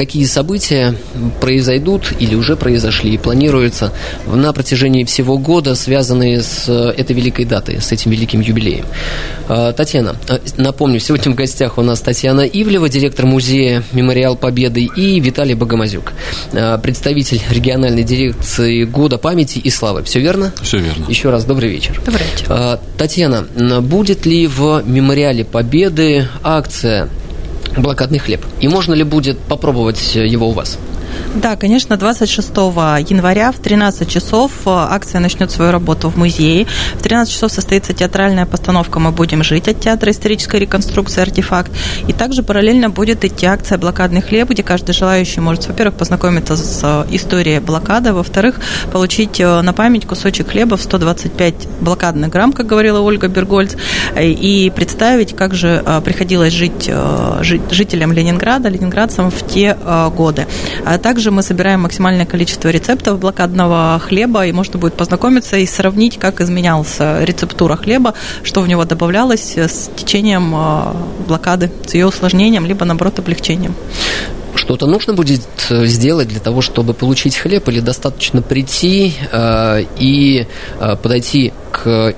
какие 0.00 0.24
события 0.24 0.94
произойдут 1.42 2.14
или 2.18 2.34
уже 2.34 2.56
произошли 2.56 3.12
и 3.12 3.18
планируются 3.18 3.92
на 4.26 4.54
протяжении 4.54 5.04
всего 5.04 5.36
года, 5.36 5.74
связанные 5.74 6.40
с 6.40 6.64
э, 6.68 6.94
этой 6.96 7.14
великой 7.14 7.44
датой, 7.44 7.82
с 7.82 7.92
этим 7.92 8.10
великим 8.10 8.40
юбилеем. 8.40 8.86
А, 9.46 9.74
Татьяна, 9.74 10.16
э, 10.26 10.38
напомню, 10.56 11.00
сегодня 11.00 11.32
в 11.32 11.34
гостях 11.34 11.76
у 11.76 11.82
нас 11.82 12.00
Татьяна 12.00 12.46
Ивлева, 12.46 12.88
директор 12.88 13.26
музея 13.26 13.82
«Мемориал 13.92 14.36
Победы», 14.36 14.88
и 14.96 15.20
Виталий 15.20 15.52
Богомазюк, 15.52 16.14
э, 16.52 16.78
представитель 16.82 17.42
региональной 17.50 18.02
дирекции 18.02 18.84
Года 18.84 19.18
памяти 19.18 19.58
и 19.58 19.68
славы. 19.68 20.02
Все 20.04 20.18
верно? 20.20 20.50
Все 20.62 20.78
верно. 20.78 21.04
Еще 21.08 21.28
раз 21.28 21.44
добрый 21.44 21.68
вечер. 21.68 22.00
Добрый 22.06 22.24
вечер. 22.32 22.78
Татьяна, 22.96 23.44
будет 23.82 24.24
ли 24.24 24.46
в 24.46 24.82
«Мемориале 24.86 25.44
Победы» 25.44 26.26
акция 26.42 27.10
блокадный 27.76 28.18
хлеб. 28.18 28.44
И 28.60 28.68
можно 28.68 28.94
ли 28.94 29.04
будет 29.04 29.38
попробовать 29.38 30.14
его 30.14 30.48
у 30.48 30.52
вас? 30.52 30.78
Да, 31.34 31.54
конечно, 31.54 31.96
26 31.96 32.48
января 32.50 33.52
в 33.52 33.58
13 33.58 34.08
часов 34.08 34.50
э, 34.66 34.70
акция 34.70 35.20
начнет 35.20 35.50
свою 35.50 35.70
работу 35.70 36.08
в 36.08 36.16
музее. 36.16 36.66
В 36.94 37.02
13 37.02 37.32
часов 37.32 37.52
состоится 37.52 37.92
театральная 37.92 38.46
постановка 38.46 38.98
«Мы 38.98 39.12
будем 39.12 39.44
жить» 39.44 39.68
от 39.68 39.80
Театра 39.80 40.10
исторической 40.10 40.58
реконструкции 40.58 41.20
«Артефакт». 41.22 41.70
И 42.08 42.12
также 42.12 42.42
параллельно 42.42 42.90
будет 42.90 43.24
идти 43.24 43.46
акция 43.46 43.78
«Блокадный 43.78 44.22
хлеб», 44.22 44.50
где 44.50 44.64
каждый 44.64 44.92
желающий 44.92 45.40
может, 45.40 45.68
во-первых, 45.68 45.94
познакомиться 45.94 46.56
с 46.56 46.80
э, 46.82 47.04
историей 47.14 47.60
блокады, 47.60 48.12
во-вторых, 48.12 48.60
получить 48.92 49.38
э, 49.38 49.60
на 49.60 49.72
память 49.72 50.06
кусочек 50.06 50.50
хлеба 50.50 50.76
в 50.76 50.82
125 50.82 51.68
блокадных 51.80 52.28
грамм, 52.30 52.52
как 52.52 52.66
говорила 52.66 52.98
Ольга 53.00 53.28
Бергольц, 53.28 53.76
и 54.18 54.72
представить, 54.74 55.36
как 55.36 55.54
же 55.54 55.84
приходилось 56.04 56.52
жить 56.52 56.90
жителям 57.70 58.12
Ленинграда, 58.12 58.68
ленинградцам 58.68 59.30
в 59.30 59.46
те 59.46 59.76
годы. 60.16 60.46
Также 61.02 61.30
мы 61.30 61.42
собираем 61.42 61.80
максимальное 61.80 62.26
количество 62.26 62.68
рецептов 62.68 63.18
блокадного 63.18 64.00
хлеба, 64.04 64.46
и 64.46 64.52
можно 64.52 64.78
будет 64.78 64.94
познакомиться 64.94 65.56
и 65.56 65.66
сравнить, 65.66 66.18
как 66.18 66.40
изменялась 66.40 66.96
рецептура 66.98 67.76
хлеба, 67.76 68.14
что 68.42 68.60
в 68.60 68.68
него 68.68 68.84
добавлялось 68.84 69.56
с 69.56 69.90
течением 69.96 70.54
э, 70.54 70.92
блокады, 71.26 71.70
с 71.86 71.94
ее 71.94 72.06
усложнением, 72.06 72.66
либо, 72.66 72.84
наоборот, 72.84 73.18
облегчением. 73.18 73.74
Что-то 74.54 74.86
нужно 74.86 75.14
будет 75.14 75.42
э, 75.70 75.86
сделать 75.86 76.28
для 76.28 76.40
того, 76.40 76.60
чтобы 76.60 76.92
получить 76.92 77.36
хлеб, 77.36 77.68
или 77.68 77.80
достаточно 77.80 78.42
прийти 78.42 79.14
э, 79.32 79.84
и 79.98 80.46
э, 80.78 80.96
подойти 80.96 81.52
к 81.72 82.14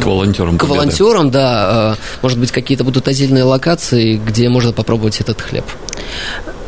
к 0.00 0.04
волонтерам. 0.04 0.58
К 0.58 0.64
волонтерам, 0.64 1.30
да. 1.30 1.96
Э, 1.96 2.00
может 2.22 2.38
быть, 2.38 2.52
какие-то 2.52 2.84
будут 2.84 3.08
отдельные 3.08 3.44
локации, 3.44 4.16
где 4.16 4.48
можно 4.48 4.72
попробовать 4.72 5.20
этот 5.20 5.40
хлеб. 5.40 5.64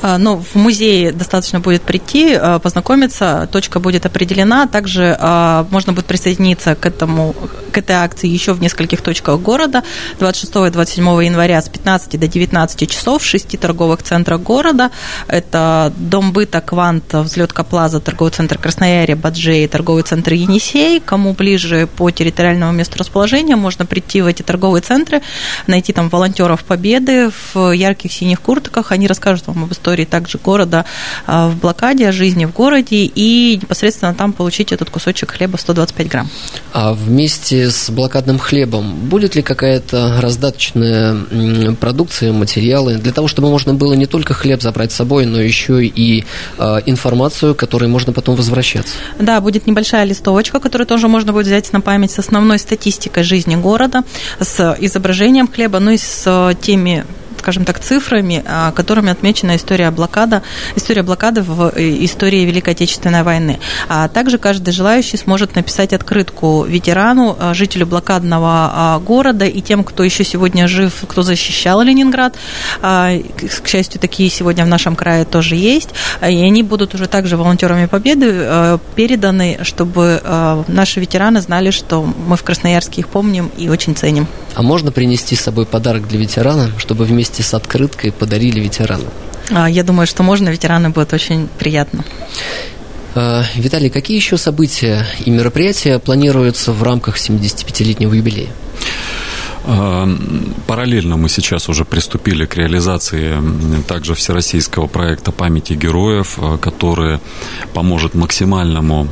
А, 0.03 0.19
но 0.19 0.39
в 0.39 0.55
музее 0.55 1.13
достаточно 1.13 1.61
будет 1.61 1.83
прийти, 1.83 2.35
а, 2.35 2.59
познакомиться, 2.59 3.49
точка 3.53 3.81
будет 3.81 4.07
определена. 4.07 4.67
Также 4.67 5.17
а, 5.19 5.67
можно 5.71 5.93
будет 5.93 6.07
присоединиться 6.07 6.75
к, 6.75 6.87
этому, 6.87 7.35
к 7.71 7.79
этой 7.79 7.97
акции 7.97 8.29
еще 8.29 8.53
в 8.53 8.61
нескольких 8.61 9.03
точках 9.03 9.41
города. 9.41 9.83
26 10.19 10.69
и 10.69 10.71
27 10.71 11.05
января 11.25 11.61
с 11.63 11.69
15 11.69 12.19
до 12.19 12.27
19 12.27 12.91
часов 12.91 13.23
в 13.23 13.27
шести 13.27 13.57
торговых 13.57 14.03
центрах 14.03 14.41
города. 14.41 14.91
Это 15.29 15.93
Дом 15.97 16.33
быта, 16.33 16.61
Квант, 16.61 17.13
Взлетка 17.13 17.65
Плаза, 17.65 18.01
торговый 18.01 18.33
центр 18.33 18.59
Красноярье, 18.59 19.17
Баджей, 19.17 19.69
торговый 19.69 20.03
центр 20.03 20.33
Енисей. 20.33 21.01
Кому 21.01 21.35
ближе 21.35 21.89
по 21.97 22.11
территориальному 22.11 22.73
месту 22.73 22.99
расположения, 22.99 23.57
можно 23.57 23.87
прийти 23.87 24.23
в 24.23 24.27
эти 24.27 24.43
торговые 24.43 24.83
центры, 24.83 25.23
найти 25.67 25.93
там 25.93 26.09
волонтеров 26.09 26.65
Победы 26.65 27.31
в 27.53 27.73
ярких 27.73 28.13
синих 28.13 28.41
куртках. 28.41 28.93
Они 28.93 29.07
расскажут 29.07 29.47
вам 29.47 29.65
об 29.65 29.73
истории 29.73 30.01
истории 30.01 30.05
также 30.05 30.39
города 30.39 30.85
а, 31.27 31.49
в 31.49 31.59
блокаде, 31.59 32.09
о 32.09 32.13
жизни 32.13 32.45
в 32.45 32.53
городе 32.53 33.11
и 33.15 33.59
непосредственно 33.61 34.15
там 34.15 34.33
получить 34.33 34.73
этот 34.73 34.91
кусочек 34.91 35.33
хлеба 35.33 35.57
125 35.57 36.09
грамм. 36.09 36.29
А 36.73 36.93
вместе 36.93 37.60
с 37.69 37.91
блокадным 37.91 38.39
хлебом 38.39 38.95
будет 39.09 39.35
ли 39.35 39.43
какая-то 39.43 40.21
раздаточная 40.21 41.17
продукция, 41.81 42.33
материалы 42.33 42.97
для 42.97 43.13
того, 43.13 43.29
чтобы 43.29 43.51
можно 43.51 43.75
было 43.75 43.95
не 43.95 44.07
только 44.07 44.35
хлеб 44.35 44.63
забрать 44.63 44.93
с 44.93 44.97
собой, 44.97 45.27
но 45.27 45.41
еще 45.41 45.85
и 45.85 46.25
а, 46.59 46.79
информацию, 46.87 47.55
которой 47.55 47.89
можно 47.89 48.13
потом 48.13 48.37
возвращаться? 48.37 48.95
Да, 49.19 49.41
будет 49.41 49.67
небольшая 49.67 50.05
листовочка, 50.05 50.61
которую 50.61 50.87
тоже 50.87 51.09
можно 51.09 51.33
будет 51.33 51.47
взять 51.47 51.73
на 51.73 51.81
память 51.81 52.11
с 52.11 52.19
основной 52.19 52.59
статистикой 52.59 53.23
жизни 53.23 53.57
города, 53.57 54.05
с 54.39 54.77
изображением 54.81 55.49
хлеба, 55.49 55.79
ну 55.79 55.93
и 55.93 55.99
с 55.99 56.55
теми 56.61 57.05
скажем 57.41 57.65
так, 57.65 57.81
цифрами, 57.81 58.45
а, 58.47 58.71
которыми 58.73 59.11
отмечена 59.11 59.57
история 59.57 59.91
блокада, 59.91 60.43
история 60.77 61.03
блокады 61.03 61.43
в 61.43 61.73
э, 61.75 62.05
истории 62.05 62.45
Великой 62.45 62.75
Отечественной 62.75 63.23
войны. 63.23 63.59
А 63.89 64.09
также 64.09 64.39
каждый 64.39 64.73
желающий 64.73 65.17
сможет 65.17 65.57
написать 65.57 65.93
открытку 65.93 66.65
ветерану, 66.65 67.37
а, 67.39 67.55
жителю 67.55 67.87
блокадного 67.87 68.71
а, 68.73 68.99
города 68.99 69.47
и 69.47 69.61
тем, 69.61 69.83
кто 69.85 70.05
еще 70.05 70.23
сегодня 70.23 70.69
жив, 70.69 70.93
кто 71.09 71.23
защищал 71.23 71.83
Ленинград. 71.83 72.37
К 72.81 73.67
счастью, 73.67 74.01
такие 74.01 74.29
сегодня 74.31 74.65
в 74.65 74.69
нашем 74.69 74.95
крае 74.95 75.25
тоже 75.25 75.57
есть. 75.57 75.91
И 76.21 76.25
они 76.25 76.63
будут 76.63 76.95
уже 76.95 77.09
также 77.09 77.37
волонтерами 77.37 77.87
Победы 77.87 78.79
переданы, 78.95 79.59
чтобы 79.63 80.21
наши 80.69 81.01
ветераны 81.01 81.41
знали, 81.41 81.71
что 81.71 82.03
мы 82.03 82.37
в 82.37 82.43
Красноярске 82.43 83.01
их 83.01 83.09
помним 83.09 83.51
и 83.57 83.69
очень 83.69 83.97
ценим. 83.97 84.27
А 84.55 84.63
можно 84.63 84.93
принести 84.93 85.37
с 85.37 85.41
собой 85.41 85.65
подарок 85.65 86.09
для 86.09 86.19
ветерана, 86.19 86.71
чтобы 86.77 87.05
вместе 87.05 87.30
с 87.39 87.55
открыткой 87.55 88.13
подарили 88.13 88.61
ветерану? 88.61 89.05
А, 89.51 89.69
я 89.69 89.83
думаю, 89.83 90.07
что 90.07 90.23
можно, 90.23 90.49
ветераны 90.49 90.91
будет 90.91 91.13
очень 91.13 91.49
приятно. 91.59 92.05
А, 93.15 93.45
Виталий, 93.57 93.91
какие 93.91 94.17
еще 94.17 94.37
события 94.37 95.07
и 95.25 95.31
мероприятия 95.31 95.99
планируются 95.99 96.73
в 96.73 96.83
рамках 96.83 97.19
75-летнего 97.19 98.15
юбилея? 98.15 98.51
А, 99.65 100.09
параллельно 100.67 101.17
мы 101.17 101.29
сейчас 101.29 101.69
уже 101.69 101.85
приступили 101.85 102.47
к 102.47 102.57
реализации 102.57 103.37
также 103.87 104.15
всероссийского 104.15 104.87
проекта 104.87 105.33
памяти 105.33 105.75
героев, 105.75 106.39
который 106.61 107.19
поможет 107.73 108.15
максимальному 108.15 109.09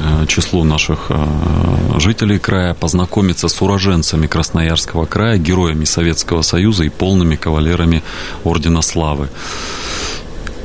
Э, 0.00 0.26
числу 0.26 0.64
наших 0.64 1.06
э, 1.10 2.00
жителей 2.00 2.38
края 2.38 2.74
познакомиться 2.74 3.48
с 3.48 3.62
уроженцами 3.62 4.26
Красноярского 4.26 5.06
края, 5.06 5.38
героями 5.38 5.84
Советского 5.84 6.42
Союза 6.42 6.84
и 6.84 6.88
полными 6.88 7.36
кавалерами 7.36 8.02
Ордена 8.42 8.82
Славы. 8.82 9.28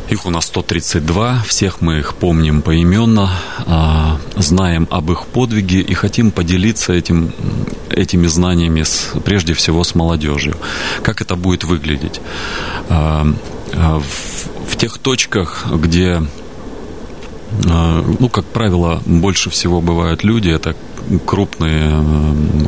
Их 0.10 0.26
у 0.26 0.32
нас 0.32 0.46
132, 0.46 1.44
всех 1.48 1.82
мы 1.82 2.00
их 2.00 2.16
помним 2.16 2.64
поименно, 2.64 3.30
а, 3.68 4.20
знаем 4.36 4.88
об 4.90 5.12
их 5.12 5.28
подвиге 5.28 5.82
и 5.82 5.94
хотим 5.94 6.32
поделиться 6.32 6.94
этим, 6.94 7.32
этими 7.92 8.26
знаниями 8.26 8.82
с, 8.82 9.12
прежде 9.24 9.54
всего 9.54 9.84
с 9.84 9.94
молодежью. 9.94 10.56
Как 11.04 11.22
это 11.22 11.36
будет 11.36 11.64
выглядеть? 11.64 12.22
А, 12.90 13.28
а, 13.74 14.00
в, 14.00 14.72
в 14.74 14.78
тех 14.78 14.98
точках, 14.98 15.68
где 15.72 16.22
ну, 17.52 18.30
как 18.30 18.46
правило, 18.46 19.02
больше 19.08 19.50
всего 19.50 19.82
бывают 19.82 20.24
люди, 20.24 20.50
это 20.50 20.76
крупные 21.26 22.04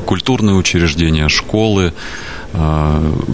культурные 0.05 0.55
учреждения, 0.55 1.29
школы, 1.29 1.93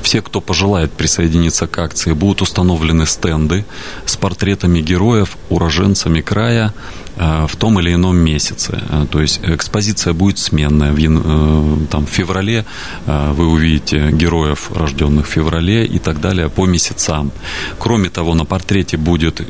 все, 0.03 0.21
кто 0.21 0.41
пожелает 0.41 0.91
присоединиться 0.91 1.67
к 1.67 1.77
акции, 1.80 2.13
будут 2.13 2.41
установлены 2.41 3.06
стенды 3.06 3.65
с 4.06 4.15
портретами 4.15 4.80
героев, 4.80 5.38
уроженцами 5.49 6.21
края, 6.21 6.73
Э, 7.19 7.47
в 7.47 7.56
том 7.56 7.80
или 7.80 7.93
ином 7.93 8.17
месяце. 8.17 8.80
Э, 8.89 9.06
то 9.10 9.21
есть 9.21 9.39
экспозиция 9.43 10.13
будет 10.13 10.38
сменная. 10.38 10.91
В, 10.91 10.99
э, 10.99 11.88
там, 11.89 12.06
в 12.06 12.10
феврале 12.10 12.65
вы 13.08 13.47
увидите 13.47 14.12
героев, 14.12 14.71
рожденных 14.75 15.25
в 15.27 15.30
феврале 15.30 15.86
и 15.86 15.99
так 15.99 16.19
далее 16.19 16.49
по 16.49 16.65
месяцам. 16.65 17.32
Кроме 17.80 18.10
того, 18.10 18.36
на 18.36 18.45
портрете 18.45 18.97
будет, 18.97 19.41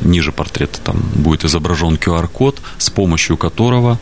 ниже 0.00 0.32
портрета 0.32 0.80
там 0.84 0.96
будет 1.14 1.44
изображен 1.44 1.96
QR-код, 1.96 2.60
с 2.78 2.90
помощью 2.90 3.36
которого 3.36 3.98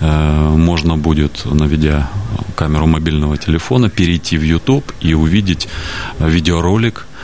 можно 0.00 0.96
будет, 0.96 1.44
наведя 1.44 2.08
камеру 2.54 2.86
мобильного 2.86 3.36
телефона, 3.36 3.88
перейти 3.90 4.38
в 4.38 4.42
YouTube 4.42 4.92
и 5.00 5.14
увидеть 5.14 5.68
видеоролик 6.18 7.06
э, 7.06 7.14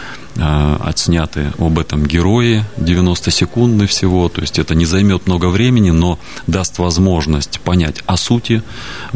отсняты 0.40 1.52
об 1.58 1.78
этом 1.78 2.06
герое, 2.06 2.64
90 2.76 3.30
секундный 3.30 3.86
всего, 3.86 4.28
то 4.28 4.40
есть 4.40 4.58
это 4.58 4.74
не 4.74 4.86
займет 4.86 5.26
много 5.26 5.46
времени, 5.46 5.90
но 5.90 6.18
даст 6.46 6.78
возможность 6.78 7.60
понять 7.60 8.02
о 8.06 8.16
сути 8.16 8.62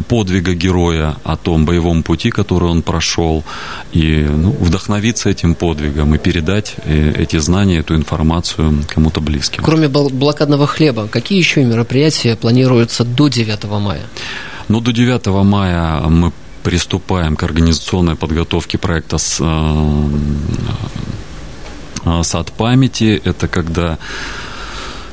подвига 0.07 0.53
героя, 0.53 1.15
о 1.23 1.35
том 1.35 1.65
боевом 1.65 2.03
пути, 2.03 2.29
который 2.29 2.69
он 2.69 2.81
прошел, 2.81 3.43
и 3.91 4.27
ну, 4.29 4.51
вдохновиться 4.51 5.29
этим 5.29 5.55
подвигом 5.55 6.13
и 6.15 6.17
передать 6.17 6.75
э, 6.83 7.13
эти 7.17 7.37
знания, 7.37 7.79
эту 7.79 7.95
информацию 7.95 8.83
кому-то 8.87 9.21
близким. 9.21 9.63
Кроме 9.63 9.87
блокадного 9.87 10.67
хлеба, 10.67 11.07
какие 11.07 11.37
еще 11.37 11.63
мероприятия 11.63 12.35
планируются 12.35 13.03
до 13.03 13.27
9 13.27 13.63
мая? 13.63 14.01
Ну, 14.67 14.81
до 14.81 14.91
9 14.91 15.27
мая 15.43 16.01
мы 16.01 16.31
приступаем 16.65 17.35
к 17.35 17.43
организационной 17.43 18.15
подготовке 18.15 18.79
проекта 18.79 19.19
с, 19.19 19.37
э, 19.39 20.09
«Сад 22.23 22.51
памяти». 22.51 23.21
Это 23.23 23.47
когда 23.47 23.97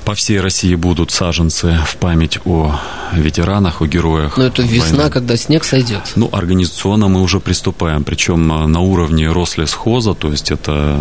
по 0.05 0.15
всей 0.15 0.41
России 0.41 0.75
будут 0.75 1.11
саженцы 1.11 1.79
в 1.87 1.97
память 1.97 2.38
о 2.45 2.81
ветеранах, 3.12 3.83
о 3.83 3.87
героях. 3.87 4.37
Но 4.37 4.45
это 4.45 4.62
весна, 4.62 4.97
войны. 4.97 5.11
когда 5.11 5.37
снег 5.37 5.65
сойдет. 5.65 6.12
Ну, 6.17 6.29
организационно 6.33 7.09
мы 7.09 7.23
уже 7.23 7.41
приступаем, 7.41 8.05
причем 8.05 8.53
э, 8.53 8.67
на 8.67 8.81
уровне 8.81 9.31
Рослесхоза, 9.31 10.15
то 10.15 10.31
есть 10.31 10.51
это, 10.51 10.99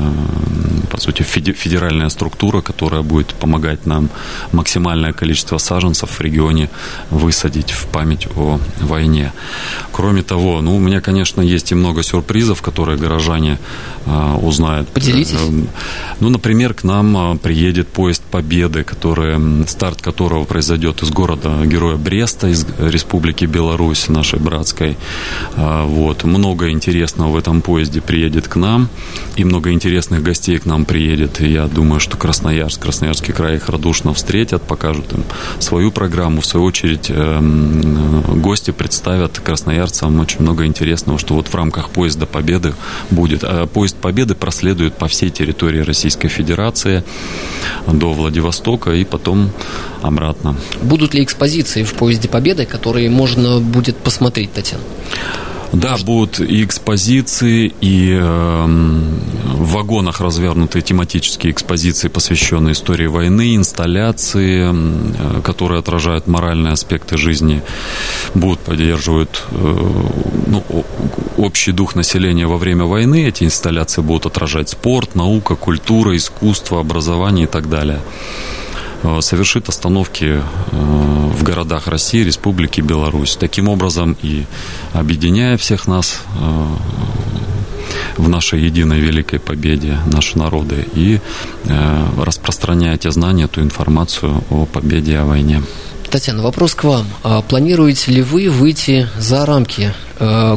по 0.89 0.99
сути, 0.99 1.23
федеральная 1.23 2.09
структура, 2.09 2.61
которая 2.61 3.01
будет 3.01 3.33
помогать 3.33 3.85
нам 3.85 4.09
максимальное 4.51 5.13
количество 5.13 5.57
саженцев 5.57 6.09
в 6.09 6.21
регионе 6.21 6.69
высадить 7.09 7.71
в 7.71 7.87
память 7.87 8.27
о 8.35 8.59
войне. 8.81 9.31
Кроме 9.91 10.21
того, 10.23 10.61
ну, 10.61 10.75
у 10.75 10.79
меня, 10.79 11.01
конечно, 11.01 11.41
есть 11.41 11.71
и 11.71 11.75
много 11.75 12.03
сюрпризов, 12.03 12.61
которые 12.61 12.97
горожане 12.97 13.57
э, 14.05 14.37
узнают. 14.41 14.89
Поделитесь. 14.89 15.33
Э, 15.33 15.65
ну, 16.19 16.29
например, 16.29 16.73
к 16.73 16.83
нам 16.83 17.37
приедет 17.39 17.87
поезд 17.87 18.21
Победы, 18.31 18.83
который, 18.91 19.65
старт 19.67 20.01
которого 20.01 20.43
произойдет 20.43 21.01
из 21.01 21.11
города 21.11 21.65
героя 21.65 21.95
Бреста, 21.95 22.47
из 22.47 22.65
Республики 22.77 23.45
Беларусь, 23.45 24.09
нашей 24.09 24.39
братской. 24.39 24.97
А, 25.55 25.85
вот. 25.85 26.23
Много 26.23 26.69
интересного 26.69 27.29
в 27.31 27.37
этом 27.37 27.61
поезде 27.61 28.01
приедет 28.01 28.47
к 28.47 28.57
нам, 28.57 28.89
и 29.37 29.43
много 29.45 29.71
интересных 29.71 30.23
гостей 30.23 30.57
к 30.57 30.65
нам 30.65 30.85
приедет. 30.85 31.41
И 31.41 31.47
я 31.47 31.67
думаю, 31.67 31.99
что 31.99 32.17
Красноярск, 32.17 32.81
Красноярский 32.81 33.33
край 33.33 33.55
их 33.55 33.69
радушно 33.69 34.13
встретят, 34.13 34.61
покажут 34.63 35.13
им 35.13 35.23
свою 35.59 35.91
программу. 35.91 36.41
В 36.41 36.45
свою 36.45 36.65
очередь, 36.65 37.09
эм, 37.09 38.41
гости 38.41 38.71
представят 38.71 39.39
красноярцам 39.39 40.19
очень 40.19 40.41
много 40.41 40.65
интересного, 40.65 41.17
что 41.17 41.35
вот 41.35 41.47
в 41.47 41.55
рамках 41.55 41.89
поезда 41.89 42.25
Победы 42.25 42.73
будет. 43.09 43.43
Поезд 43.73 43.95
Победы 43.95 44.35
проследует 44.35 44.95
по 44.95 45.07
всей 45.07 45.29
территории 45.29 45.79
Российской 45.79 46.27
Федерации 46.27 47.03
до 47.87 48.13
Владивостока, 48.13 48.80
Востока 48.81 48.91
и 48.91 49.03
потом 49.03 49.51
обратно. 50.01 50.55
Будут 50.81 51.13
ли 51.13 51.23
экспозиции 51.23 51.83
в 51.83 51.93
поезде 51.93 52.27
Победы, 52.27 52.65
которые 52.65 53.09
можно 53.09 53.59
будет 53.59 53.97
посмотреть, 53.97 54.53
Татьяна? 54.53 54.83
Да, 55.73 55.95
будут 56.05 56.41
и 56.41 56.65
экспозиции, 56.65 57.73
и 57.79 58.11
э, 58.11 58.65
в 58.65 59.71
вагонах 59.71 60.19
развернутые 60.19 60.81
тематические 60.81 61.53
экспозиции, 61.53 62.09
посвященные 62.09 62.73
истории 62.73 63.07
войны, 63.07 63.55
инсталляции, 63.55 64.67
э, 64.67 65.41
которые 65.41 65.79
отражают 65.79 66.27
моральные 66.27 66.73
аспекты 66.73 67.17
жизни, 67.17 67.61
будут 68.33 68.59
поддерживают 68.59 69.43
э, 69.51 69.85
ну, 70.47 70.85
общий 71.37 71.71
дух 71.71 71.95
населения 71.95 72.47
во 72.47 72.57
время 72.57 72.83
войны. 72.83 73.27
Эти 73.27 73.45
инсталляции 73.45 74.01
будут 74.01 74.25
отражать 74.25 74.69
спорт, 74.69 75.15
наука, 75.15 75.55
культура, 75.55 76.17
искусство, 76.17 76.81
образование 76.81 77.45
и 77.45 77.49
так 77.49 77.69
далее. 77.69 78.01
Э, 79.03 79.19
совершит 79.21 79.69
остановки 79.69 80.25
э, 80.25 80.41
в 80.71 81.43
городах 81.43 81.87
России, 81.87 82.23
Республики 82.23 82.81
Беларусь. 82.81 83.35
Таким 83.35 83.67
образом 83.67 84.15
и 84.21 84.45
объединяя 84.93 85.57
всех 85.57 85.87
нас 85.87 86.21
э, 86.39 86.65
в 88.17 88.29
нашей 88.29 88.61
единой 88.61 88.99
великой 88.99 89.39
победе, 89.39 89.97
наши 90.05 90.37
народы, 90.37 90.85
и 90.93 91.19
распространяя 92.17 92.97
те 92.97 93.11
знания, 93.11 93.47
ту 93.47 93.61
информацию 93.61 94.43
о 94.49 94.65
победе, 94.65 95.17
о 95.17 95.25
войне. 95.25 95.61
Татьяна, 96.09 96.43
вопрос 96.43 96.75
к 96.75 96.83
вам. 96.83 97.07
А 97.23 97.41
планируете 97.41 98.11
ли 98.11 98.21
вы 98.21 98.49
выйти 98.49 99.07
за 99.17 99.45
рамки 99.45 99.93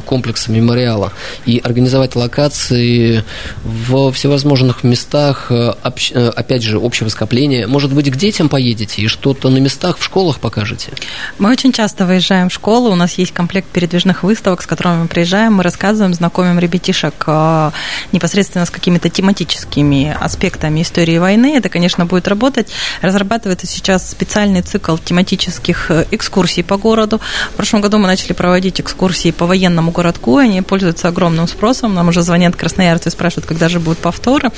комплекса 0.07 0.53
мемориала 0.53 1.13
и 1.47 1.59
организовать 1.59 2.17
локации 2.17 3.25
во 3.65 4.13
всевозможных 4.13 4.85
местах, 4.85 5.47
э, 5.51 5.73
э, 5.83 6.29
опять 6.29 6.63
же, 6.63 6.79
общего 6.81 7.09
скопления. 7.09 7.67
Может 7.67 7.93
быть, 7.93 8.11
к 8.11 8.17
детям 8.17 8.49
поедете 8.49 9.03
и 9.03 9.09
что-то 9.09 9.51
на 9.51 9.59
местах 9.59 9.99
в 9.99 10.05
школах 10.05 10.39
покажете? 10.41 10.93
Мы 11.39 11.51
очень 11.51 11.73
часто 11.73 12.07
выезжаем 12.07 12.49
в 12.49 12.53
школы, 12.53 12.91
у 12.91 12.95
нас 12.95 13.15
есть 13.15 13.33
комплект 13.33 13.69
передвижных 13.69 14.23
выставок, 14.23 14.63
с 14.63 14.67
которыми 14.67 15.03
мы 15.03 15.09
приезжаем, 15.09 15.55
мы 15.55 15.63
рассказываем, 15.63 16.15
знакомим 16.15 16.59
ребятишек 16.59 17.27
непосредственно 18.13 18.67
с 18.67 18.71
какими-то 18.71 19.09
тематическими 19.09 20.17
аспектами 20.21 20.83
истории 20.83 21.19
войны. 21.19 21.57
Это, 21.57 21.69
конечно, 21.69 22.07
будет 22.07 22.29
работать. 22.29 22.69
Разрабатывается 23.01 23.67
сейчас 23.67 24.11
специальный 24.11 24.63
цикл 24.63 24.97
тематических 24.97 25.91
экскурсий 26.11 26.63
по 26.63 26.77
городу. 26.77 27.21
В 27.53 27.57
прошлом 27.57 27.81
году 27.81 27.99
мы 27.99 28.07
начали 28.07 28.33
проводить 28.33 28.81
экскурсии 28.81 29.31
по 29.31 29.47
военному 29.55 29.93
городку, 29.93 30.39
они 30.39 30.63
пользуются 30.63 31.07
огромным 31.07 31.47
спросом. 31.47 31.95
Нам 31.95 32.09
уже 32.09 32.23
звонят 32.23 32.57
красноярцы 32.57 33.09
и 33.09 33.13
спрашивают, 33.13 33.47
когда 33.47 33.69
же 33.69 33.79
будут 33.79 33.99
повторы. 33.99 34.51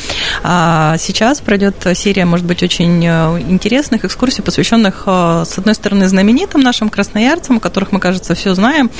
А 0.42 0.96
сейчас 0.98 1.40
пройдет 1.40 1.86
серия, 1.94 2.24
может 2.24 2.46
быть, 2.46 2.62
очень 2.62 3.04
э, 3.04 3.40
интересных 3.40 4.06
экскурсий, 4.06 4.42
посвященных, 4.42 5.02
э, 5.06 5.44
с 5.46 5.58
одной 5.58 5.74
стороны, 5.74 6.08
знаменитым 6.08 6.62
нашим 6.62 6.88
красноярцам, 6.88 7.58
о 7.58 7.60
которых 7.60 7.92
мы, 7.92 8.00
кажется, 8.00 8.34
все 8.34 8.54
знаем, 8.54 8.90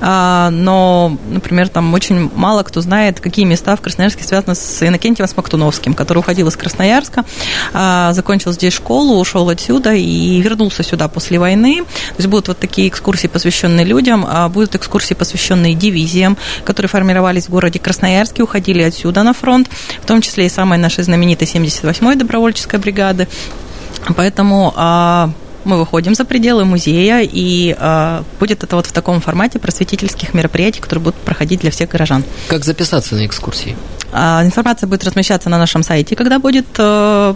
а, 0.00 0.50
но, 0.50 1.16
например, 1.30 1.68
там 1.68 1.94
очень 1.94 2.30
мало 2.34 2.62
кто 2.62 2.82
знает, 2.82 3.20
какие 3.20 3.46
места 3.46 3.76
в 3.76 3.80
Красноярске 3.80 4.24
связаны 4.24 4.54
с 4.54 4.86
Иннокентием 4.86 5.26
Смоктуновским, 5.26 5.94
который 5.94 6.18
уходил 6.18 6.48
из 6.48 6.56
Красноярска, 6.56 7.24
а, 7.72 8.12
закончил 8.12 8.52
здесь 8.52 8.74
школу, 8.74 9.18
ушел 9.18 9.48
отсюда 9.48 9.94
и 9.94 10.38
вернулся 10.42 10.82
сюда 10.82 11.08
после 11.08 11.38
войны. 11.38 11.84
То 11.84 12.16
есть 12.18 12.28
будут 12.28 12.48
вот 12.48 12.58
такие 12.58 12.88
экскурсии, 12.88 13.26
посвященные 13.28 13.86
людям, 13.86 14.26
а 14.28 14.48
будут 14.48 14.74
экскурсии, 14.74 15.14
посвященные 15.14 15.45
посвященные 15.46 15.74
дивизиям, 15.74 16.36
которые 16.64 16.88
формировались 16.88 17.46
в 17.46 17.50
городе 17.50 17.78
Красноярске, 17.78 18.42
уходили 18.42 18.82
отсюда 18.82 19.22
на 19.22 19.32
фронт, 19.32 19.68
в 20.02 20.06
том 20.06 20.20
числе 20.20 20.46
и 20.46 20.48
самой 20.48 20.78
нашей 20.78 21.04
знаменитой 21.04 21.46
78-й 21.46 22.16
добровольческой 22.16 22.80
бригады. 22.80 23.28
Поэтому 24.16 24.72
а, 24.76 25.30
мы 25.66 25.78
выходим 25.78 26.14
за 26.14 26.24
пределы 26.24 26.64
музея, 26.64 27.20
и 27.20 27.76
э, 27.78 28.22
будет 28.40 28.62
это 28.64 28.76
вот 28.76 28.86
в 28.86 28.92
таком 28.92 29.20
формате 29.20 29.58
просветительских 29.58 30.32
мероприятий, 30.32 30.80
которые 30.80 31.04
будут 31.04 31.20
проходить 31.20 31.60
для 31.60 31.70
всех 31.70 31.90
горожан. 31.90 32.24
Как 32.48 32.64
записаться 32.64 33.14
на 33.14 33.26
экскурсии? 33.26 33.76
А, 34.12 34.42
информация 34.44 34.86
будет 34.86 35.04
размещаться 35.04 35.50
на 35.50 35.58
нашем 35.58 35.82
сайте, 35.82 36.16
когда 36.16 36.38
будет 36.38 36.66
э, 36.78 37.34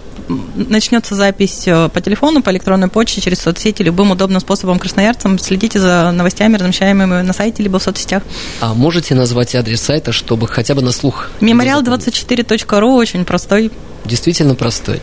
начнется 0.55 1.15
запись 1.15 1.65
по 1.65 2.01
телефону, 2.01 2.43
по 2.43 2.51
электронной 2.51 2.89
почте, 2.89 3.21
через 3.21 3.41
соцсети, 3.41 3.83
любым 3.83 4.13
удобным 4.13 4.41
способом 4.41 4.79
красноярцам. 4.79 5.39
Следите 5.39 5.79
за 5.79 6.11
новостями, 6.13 6.57
размещаемыми 6.57 7.23
на 7.23 7.33
сайте, 7.33 7.63
либо 7.63 7.79
в 7.79 7.83
соцсетях. 7.83 8.23
А 8.61 8.75
можете 8.75 9.15
назвать 9.15 9.55
адрес 9.55 9.81
сайта, 9.81 10.13
чтобы 10.13 10.47
хотя 10.49 10.75
бы 10.75 10.83
на 10.83 10.93
слух? 10.93 11.29
Мемориал24.ру 11.41 12.95
очень 12.95 13.25
простой. 13.25 13.71
Действительно 14.05 14.55
простой. 14.55 15.01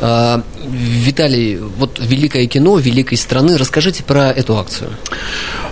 А, 0.00 0.42
Виталий, 0.66 1.56
вот 1.56 1.98
великое 1.98 2.46
кино 2.46 2.78
великой 2.78 3.16
страны. 3.16 3.56
Расскажите 3.56 4.02
про 4.02 4.30
эту 4.30 4.58
акцию. 4.58 4.90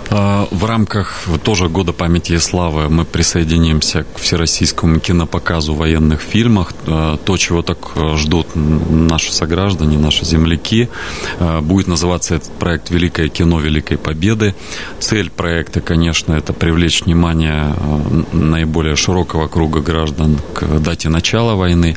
А, 0.09 0.47
в 0.49 0.65
рамках 0.65 1.23
тоже 1.43 1.69
года 1.69 1.93
памяти 1.93 2.33
и 2.33 2.37
славы 2.39 2.89
мы 2.89 3.05
присоединимся 3.05 4.03
к 4.03 4.19
всероссийскому 4.19 4.99
кинопоказу 4.99 5.75
военных 5.75 6.21
фильмов. 6.21 6.73
А, 6.87 7.17
то, 7.17 7.37
чего 7.37 7.61
так 7.61 7.77
ждут 8.15 8.47
наши 8.55 9.31
сограждане, 9.31 9.97
наши 9.97 10.25
земляки. 10.25 10.89
Будет 11.61 11.87
называться 11.87 12.35
этот 12.35 12.51
проект 12.53 12.89
«Великое 12.89 13.29
кино 13.29 13.59
Великой 13.59 13.97
Победы». 13.97 14.55
Цель 14.99 15.29
проекта, 15.29 15.81
конечно, 15.81 16.33
это 16.33 16.53
привлечь 16.53 17.03
внимание 17.03 17.75
наиболее 18.33 18.95
широкого 18.95 19.47
круга 19.47 19.81
граждан 19.81 20.39
к 20.53 20.79
дате 20.79 21.09
начала 21.09 21.55
войны. 21.55 21.95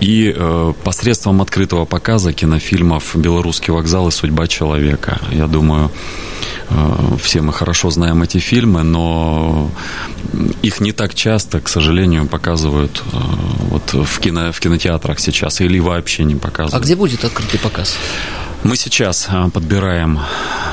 И 0.00 0.34
э, 0.34 0.72
посредством 0.84 1.40
открытого 1.42 1.84
показа 1.84 2.32
кинофильмов 2.32 3.14
«Белорусский 3.14 3.72
вокзал» 3.72 4.08
и 4.08 4.10
«Судьба 4.10 4.46
человека». 4.48 5.20
Я 5.30 5.46
думаю, 5.46 5.90
э, 6.70 7.16
все 7.22 7.40
мы 7.40 7.52
хорошо 7.52 7.90
знаем 7.90 8.22
эти 8.22 8.38
фильмы, 8.38 8.82
но 8.82 9.70
их 10.62 10.80
не 10.80 10.92
так 10.92 11.14
часто, 11.14 11.60
к 11.60 11.68
сожалению, 11.68 12.26
показывают 12.26 13.02
э, 13.12 13.16
вот 13.70 13.92
в, 13.92 14.18
кино, 14.18 14.52
в 14.52 14.60
кинотеатрах 14.60 15.20
сейчас 15.20 15.60
или 15.60 15.78
вообще 15.78 16.24
не 16.24 16.34
показывают. 16.34 16.74
А 16.74 16.84
где 16.84 16.96
будет 16.96 17.24
открытый 17.24 17.60
показ? 17.60 17.96
Мы 18.64 18.76
сейчас 18.76 19.28
э, 19.28 19.50
подбираем 19.52 20.20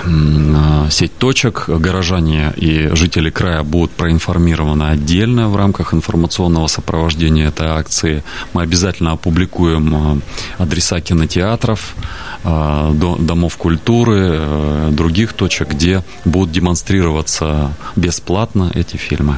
э, 0.05 0.89
сеть 0.91 1.17
точек. 1.17 1.65
Горожане 1.67 2.53
и 2.55 2.89
жители 2.93 3.31
края 3.31 3.63
будут 3.63 3.91
проинформированы 3.91 4.83
отдельно 4.83 5.49
в 5.49 5.55
рамках 5.55 5.93
информационного 5.93 6.67
сопровождения 6.67 7.47
этой 7.47 7.67
акции. 7.67 8.23
Мы 8.53 8.61
обязательно 8.61 9.13
опубликуем 9.13 10.21
адреса 10.57 10.99
кинотеатров, 11.01 11.95
домов 12.43 13.57
культуры, 13.57 14.91
других 14.91 15.33
точек, 15.33 15.69
где 15.69 16.03
будут 16.25 16.51
демонстрироваться 16.51 17.73
бесплатно 17.95 18.71
эти 18.73 18.97
фильмы. 18.97 19.37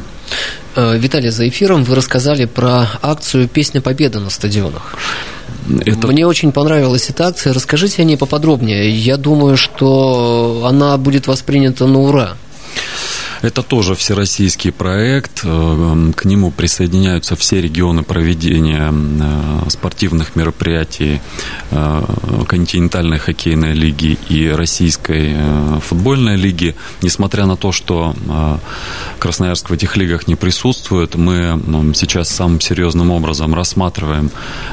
Виталий, 0.76 1.30
за 1.30 1.48
эфиром 1.48 1.84
вы 1.84 1.96
рассказали 1.96 2.46
про 2.46 2.88
акцию 3.02 3.48
«Песня 3.48 3.82
Победы» 3.82 4.20
на 4.20 4.30
стадионах. 4.30 4.96
Это... 5.86 6.08
Мне 6.08 6.26
очень 6.26 6.52
понравилась 6.52 7.10
эта 7.10 7.28
акция. 7.28 7.54
Расскажите 7.54 8.02
о 8.02 8.06
ней 8.06 8.18
поподробнее. 8.18 8.90
Я 8.90 9.18
думаю, 9.18 9.58
что 9.58 10.66
она 10.68 10.98
будет 10.98 11.28
воспринята 11.28 11.88
на 11.88 12.00
ура. 12.00 12.38
Это 13.42 13.64
тоже 13.64 13.96
всероссийский 13.96 14.72
проект. 14.72 15.42
Э, 15.44 16.12
к 16.16 16.26
нему 16.26 16.52
присоединяются 16.52 17.36
все 17.36 17.60
регионы 17.60 18.04
проведения 18.04 18.94
э, 18.94 19.70
спортивных 19.70 20.36
мероприятий 20.36 21.22
э, 21.72 22.04
континентальной 22.48 23.18
хоккейной 23.18 23.74
лиги 23.74 24.18
и 24.30 24.48
российской 24.48 25.36
футбольной 25.82 26.36
лиги. 26.36 26.76
Несмотря 27.02 27.46
на 27.46 27.56
то, 27.56 27.72
что 27.72 28.16
Красноярск 29.20 29.70
в 29.70 29.74
этих 29.74 29.98
лигах 29.98 30.28
не 30.28 30.36
присутствует, 30.36 31.16
мы 31.16 31.60
сейчас 31.96 32.30
самым 32.30 32.60
серьезным 32.60 33.12
образом 33.12 33.56
рассматриваем 33.56 34.32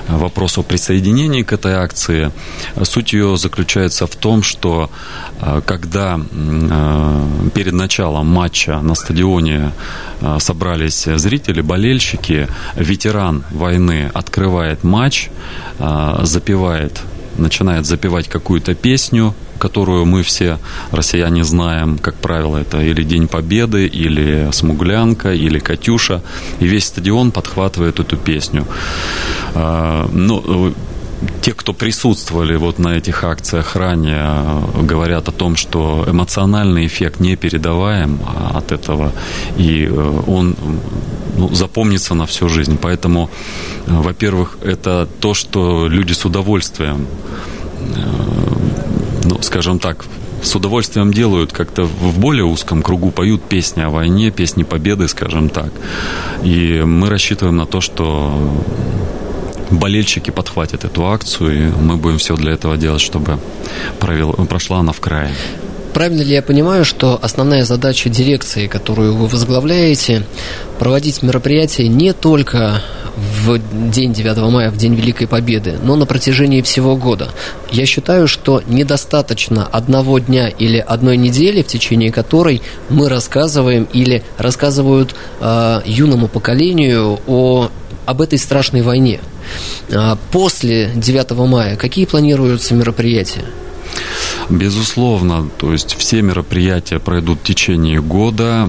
вопрос 0.09 0.59
о 0.59 0.63
присоединении 0.63 1.43
к 1.43 1.53
этой 1.53 1.75
акции. 1.75 2.33
Суть 2.83 3.13
ее 3.13 3.37
заключается 3.37 4.07
в 4.07 4.17
том, 4.17 4.43
что 4.43 4.91
когда 5.67 6.21
перед 7.55 7.73
началом 7.73 8.27
матча 8.27 8.81
на 8.81 8.95
стадионе 8.95 9.73
э, 10.21 10.39
собрались 10.41 11.05
зрители, 11.05 11.61
болельщики. 11.61 12.49
Ветеран 12.77 13.45
войны 13.51 14.11
открывает 14.15 14.85
матч, 14.85 15.31
э, 15.79 16.21
запевает, 16.23 17.01
начинает 17.37 17.87
запевать 17.87 18.29
какую-то 18.29 18.75
песню, 18.75 19.35
которую 19.59 20.07
мы 20.07 20.23
все 20.23 20.59
россияне 20.93 21.45
знаем, 21.45 21.99
как 21.99 22.15
правило, 22.15 22.57
это 22.57 22.81
или 22.81 23.03
День 23.03 23.29
Победы, 23.29 23.87
или 23.87 24.49
Смуглянка, 24.53 25.33
или 25.33 25.59
Катюша, 25.59 26.23
и 26.61 26.67
весь 26.67 26.87
стадион 26.87 27.31
подхватывает 27.31 28.01
эту 28.01 28.17
песню. 28.17 28.67
Э, 29.55 30.07
ну, 30.13 30.75
те, 31.41 31.53
кто 31.53 31.73
присутствовали 31.73 32.57
вот 32.57 32.79
на 32.79 32.97
этих 32.97 33.25
акциях 33.25 33.77
ранее, 33.77 34.63
говорят 34.83 35.29
о 35.29 35.33
том, 35.33 35.57
что 35.57 36.05
эмоциональный 36.07 36.87
эффект 36.87 37.21
не 37.21 37.37
передаваем 37.37 38.21
от 38.55 38.73
этого, 38.73 39.13
и 39.57 39.89
э, 39.91 40.23
он 40.27 40.57
ну, 41.37 41.55
запомнится 41.55 42.15
на 42.15 42.27
всю 42.27 42.49
жизнь. 42.49 42.79
Поэтому, 42.81 43.31
э, 43.87 43.91
во-первых, 43.91 44.59
это 44.65 45.09
то, 45.21 45.35
что 45.35 45.89
люди 45.89 46.13
с 46.13 46.25
удовольствием, 46.25 47.07
э, 47.97 48.58
ну, 49.29 49.43
скажем 49.43 49.79
так, 49.79 50.07
с 50.43 50.55
удовольствием 50.57 51.13
делают 51.13 51.53
как-то 51.53 51.85
в 51.85 52.19
более 52.19 52.45
узком 52.45 52.83
кругу, 52.83 53.11
поют 53.11 53.43
песни 53.43 53.83
о 53.83 53.91
войне, 53.91 54.31
песни 54.31 54.63
победы, 54.63 55.07
скажем 55.09 55.51
так. 55.51 55.71
И 56.43 56.83
мы 56.85 57.11
рассчитываем 57.11 57.57
на 57.57 57.67
то, 57.67 57.81
что 57.81 58.33
болельщики 59.71 60.31
подхватят 60.31 60.85
эту 60.85 61.07
акцию, 61.07 61.69
и 61.69 61.73
мы 61.73 61.97
будем 61.97 62.19
все 62.19 62.37
для 62.37 62.53
этого 62.53 62.77
делать, 62.77 63.03
чтобы 63.03 63.39
провел, 63.99 64.33
прошла 64.49 64.79
она 64.79 64.93
в 64.93 65.01
крае. 65.01 65.31
Правильно 65.93 66.23
ли 66.23 66.33
я 66.33 66.43
понимаю, 66.43 66.85
что 66.85 67.19
основная 67.21 67.65
задача 67.65 68.09
дирекции, 68.09 68.67
которую 68.67 69.15
вы 69.15 69.27
возглавляете, 69.27 70.25
проводить 70.79 71.23
мероприятия 71.23 71.89
не 71.89 72.13
только 72.13 72.83
в 73.19 73.59
день 73.91 74.13
9 74.13 74.37
мая, 74.51 74.71
в 74.71 74.77
день 74.77 74.95
Великой 74.95 75.27
Победы, 75.27 75.79
но 75.83 75.97
на 75.97 76.07
протяжении 76.07 76.63
всего 76.63 76.97
года. 76.97 77.31
Я 77.71 77.87
считаю, 77.87 78.29
что 78.29 78.63
недостаточно 78.67 79.67
одного 79.67 80.19
дня 80.19 80.49
или 80.49 80.79
одной 80.79 81.17
недели, 81.17 81.63
в 81.63 81.67
течение 81.67 82.13
которой 82.13 82.63
мы 82.89 83.09
рассказываем 83.09 83.89
или 83.93 84.23
рассказывают 84.37 85.15
э, 85.41 85.81
юному 85.85 86.29
поколению 86.29 87.21
о 87.27 87.71
об 88.07 88.23
этой 88.23 88.39
страшной 88.39 88.81
войне. 88.81 89.21
А, 89.93 90.17
после 90.33 90.91
9 90.95 91.31
мая 91.47 91.77
какие 91.77 92.07
планируются 92.07 92.75
мероприятия? 92.75 93.45
Безусловно, 94.49 95.49
то 95.59 95.73
есть 95.73 95.95
все 95.99 96.23
мероприятия 96.23 96.99
пройдут 96.99 97.41
в 97.41 97.43
течение 97.43 98.01
года. 98.01 98.67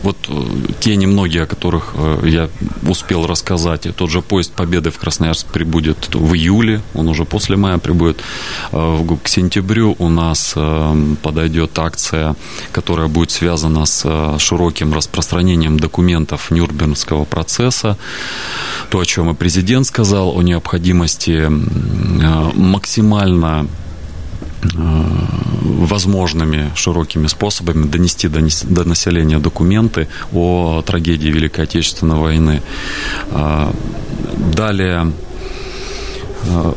Э, 0.00 0.02
вот 0.02 0.16
э, 0.28 0.32
те 0.80 0.96
немногие, 0.96 1.42
о 1.42 1.46
которых 1.46 1.92
э, 1.94 2.22
я 2.24 2.48
успел 2.88 3.26
рассказать, 3.26 3.86
тот 3.96 4.10
же 4.10 4.22
поезд 4.22 4.52
Победы 4.52 4.90
в 4.90 4.98
Красноярск 4.98 5.46
прибудет 5.46 6.14
в 6.14 6.34
июле, 6.34 6.82
он 6.94 7.08
уже 7.08 7.24
после 7.24 7.56
мая 7.56 7.78
прибудет. 7.78 8.22
К 8.70 9.28
сентябрю 9.28 9.96
у 9.98 10.08
нас 10.08 10.54
подойдет 11.22 11.78
акция, 11.78 12.34
которая 12.72 13.08
будет 13.08 13.30
связана 13.30 13.86
с 13.86 14.38
широким 14.38 14.94
распространением 14.94 15.78
документов 15.78 16.50
Нюрнбергского 16.50 17.24
процесса. 17.24 17.96
То, 18.90 19.00
о 19.00 19.06
чем 19.06 19.30
и 19.30 19.34
президент 19.34 19.86
сказал, 19.86 20.36
о 20.36 20.42
необходимости 20.42 21.48
максимально 22.56 23.50
Э, 23.60 23.89
возможными 24.62 26.70
широкими 26.74 27.26
способами 27.26 27.86
донести 27.86 28.28
до 28.28 28.84
населения 28.84 29.38
документы 29.38 30.08
о 30.32 30.82
трагедии 30.82 31.28
Великой 31.28 31.64
Отечественной 31.64 32.16
войны. 32.16 32.62
Э, 33.30 33.72
далее 34.54 35.12
э, 36.44 36.72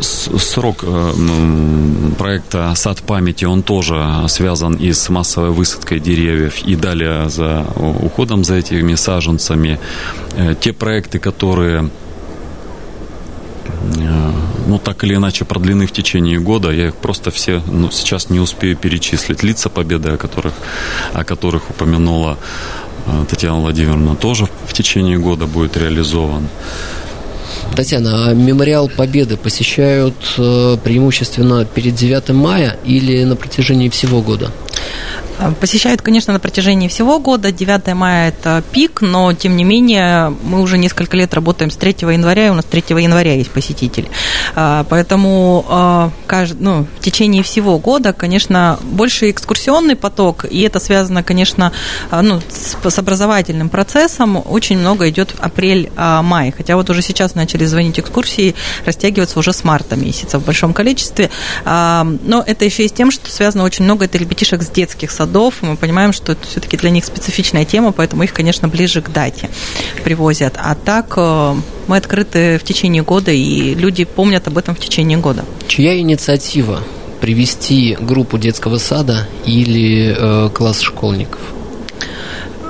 срок 0.00 0.84
проекта 2.18 2.72
«Сад 2.74 3.02
памяти», 3.02 3.44
он 3.44 3.62
тоже 3.62 4.24
связан 4.28 4.74
и 4.74 4.92
с 4.92 5.08
массовой 5.08 5.50
высадкой 5.50 6.00
деревьев, 6.00 6.62
и 6.64 6.74
далее 6.74 7.28
за 7.28 7.64
уходом 7.76 8.42
за 8.42 8.56
этими 8.56 8.96
саженцами. 8.96 9.78
Те 10.60 10.72
проекты, 10.72 11.20
которые 11.20 11.88
ну, 14.66 14.78
так 14.78 15.04
или 15.04 15.14
иначе 15.14 15.44
продлены 15.44 15.86
в 15.86 15.92
течение 15.92 16.38
года. 16.38 16.70
Я 16.70 16.88
их 16.88 16.96
просто 16.96 17.30
все 17.30 17.62
ну, 17.66 17.90
сейчас 17.90 18.30
не 18.30 18.40
успею 18.40 18.76
перечислить. 18.76 19.42
Лица 19.42 19.68
победы, 19.68 20.10
о 20.10 20.16
которых, 20.16 20.54
о 21.12 21.24
которых 21.24 21.70
упомянула 21.70 22.38
э, 23.06 23.24
Татьяна 23.28 23.60
Владимировна, 23.60 24.16
тоже 24.16 24.48
в 24.66 24.72
течение 24.72 25.18
года 25.18 25.46
будет 25.46 25.76
реализован. 25.76 26.48
Татьяна, 27.76 28.28
а 28.28 28.34
мемориал 28.34 28.88
Победы 28.88 29.36
посещают 29.36 30.14
э, 30.38 30.76
преимущественно 30.82 31.64
перед 31.64 31.94
9 31.94 32.30
мая 32.30 32.76
или 32.84 33.24
на 33.24 33.36
протяжении 33.36 33.88
всего 33.88 34.20
года? 34.20 34.50
Э, 35.42 35.52
посещают, 35.60 36.02
конечно, 36.02 36.32
на 36.32 36.40
протяжении 36.40 36.88
всего 36.88 37.18
года. 37.18 37.52
9 37.52 37.94
мая– 37.94 38.28
это 38.40 38.62
пик, 38.72 39.00
но, 39.00 39.32
тем 39.32 39.56
не 39.56 39.64
менее, 39.64 40.34
мы 40.42 40.60
уже 40.60 40.78
несколько 40.78 41.16
лет 41.16 41.34
работаем 41.34 41.70
с 41.70 41.76
3 41.76 41.96
января, 42.12 42.46
и 42.46 42.50
у 42.50 42.54
нас 42.54 42.64
3 42.64 42.84
января 43.02 43.34
есть 43.34 43.50
посетители. 43.50 44.08
Э, 44.54 44.84
поэтому 44.88 45.64
э, 45.68 46.54
ну, 46.58 46.86
в 46.98 47.04
течение 47.04 47.42
всего 47.42 47.78
года, 47.78 48.12
конечно, 48.12 48.78
больше 48.82 49.30
экскурсионный 49.30 49.96
поток, 49.96 50.44
и 50.48 50.60
это 50.62 50.78
связано, 50.78 51.22
конечно, 51.22 51.72
ну, 52.10 52.40
с 52.50 52.98
образовательным 52.98 53.68
процессом. 53.68 54.42
Очень 54.44 54.78
много 54.78 55.08
идет 55.08 55.34
апрель-май, 55.38 56.52
хотя 56.56 56.76
вот 56.76 56.88
уже 56.90 57.02
сейчас 57.02 57.34
начали 57.34 57.64
звонить 57.64 57.98
экскурсии, 57.98 58.54
растягиваться 58.86 59.38
уже 59.38 59.52
с 59.52 59.64
марта 59.64 59.96
месяца 59.96 60.38
в 60.38 60.44
большом 60.44 60.72
количестве. 60.72 61.30
Но 61.64 62.44
это 62.46 62.64
еще 62.64 62.84
и 62.84 62.88
с 62.88 62.92
тем, 62.92 63.10
что 63.10 63.30
связано 63.30 63.64
очень 63.64 63.84
много 63.84 64.04
это 64.04 64.18
ребятишек 64.18 64.62
с 64.62 64.68
детских 64.68 65.10
садов, 65.10 65.31
садов. 65.32 65.62
Мы 65.62 65.76
понимаем, 65.76 66.12
что 66.12 66.32
это 66.32 66.46
все-таки 66.46 66.76
для 66.76 66.90
них 66.90 67.04
специфичная 67.04 67.64
тема, 67.64 67.92
поэтому 67.92 68.22
их, 68.22 68.32
конечно, 68.32 68.68
ближе 68.68 69.00
к 69.00 69.10
дате 69.10 69.48
привозят. 70.04 70.54
А 70.56 70.74
так 70.74 71.14
э, 71.16 71.54
мы 71.88 71.96
открыты 71.96 72.58
в 72.58 72.64
течение 72.64 73.02
года, 73.02 73.30
и 73.30 73.74
люди 73.74 74.04
помнят 74.04 74.46
об 74.46 74.58
этом 74.58 74.74
в 74.74 74.78
течение 74.78 75.18
года. 75.18 75.44
Чья 75.66 75.98
инициатива 75.98 76.80
привести 77.20 77.96
группу 78.00 78.38
детского 78.38 78.78
сада 78.78 79.26
или 79.46 80.14
э, 80.16 80.50
класс 80.50 80.80
школьников? 80.80 81.40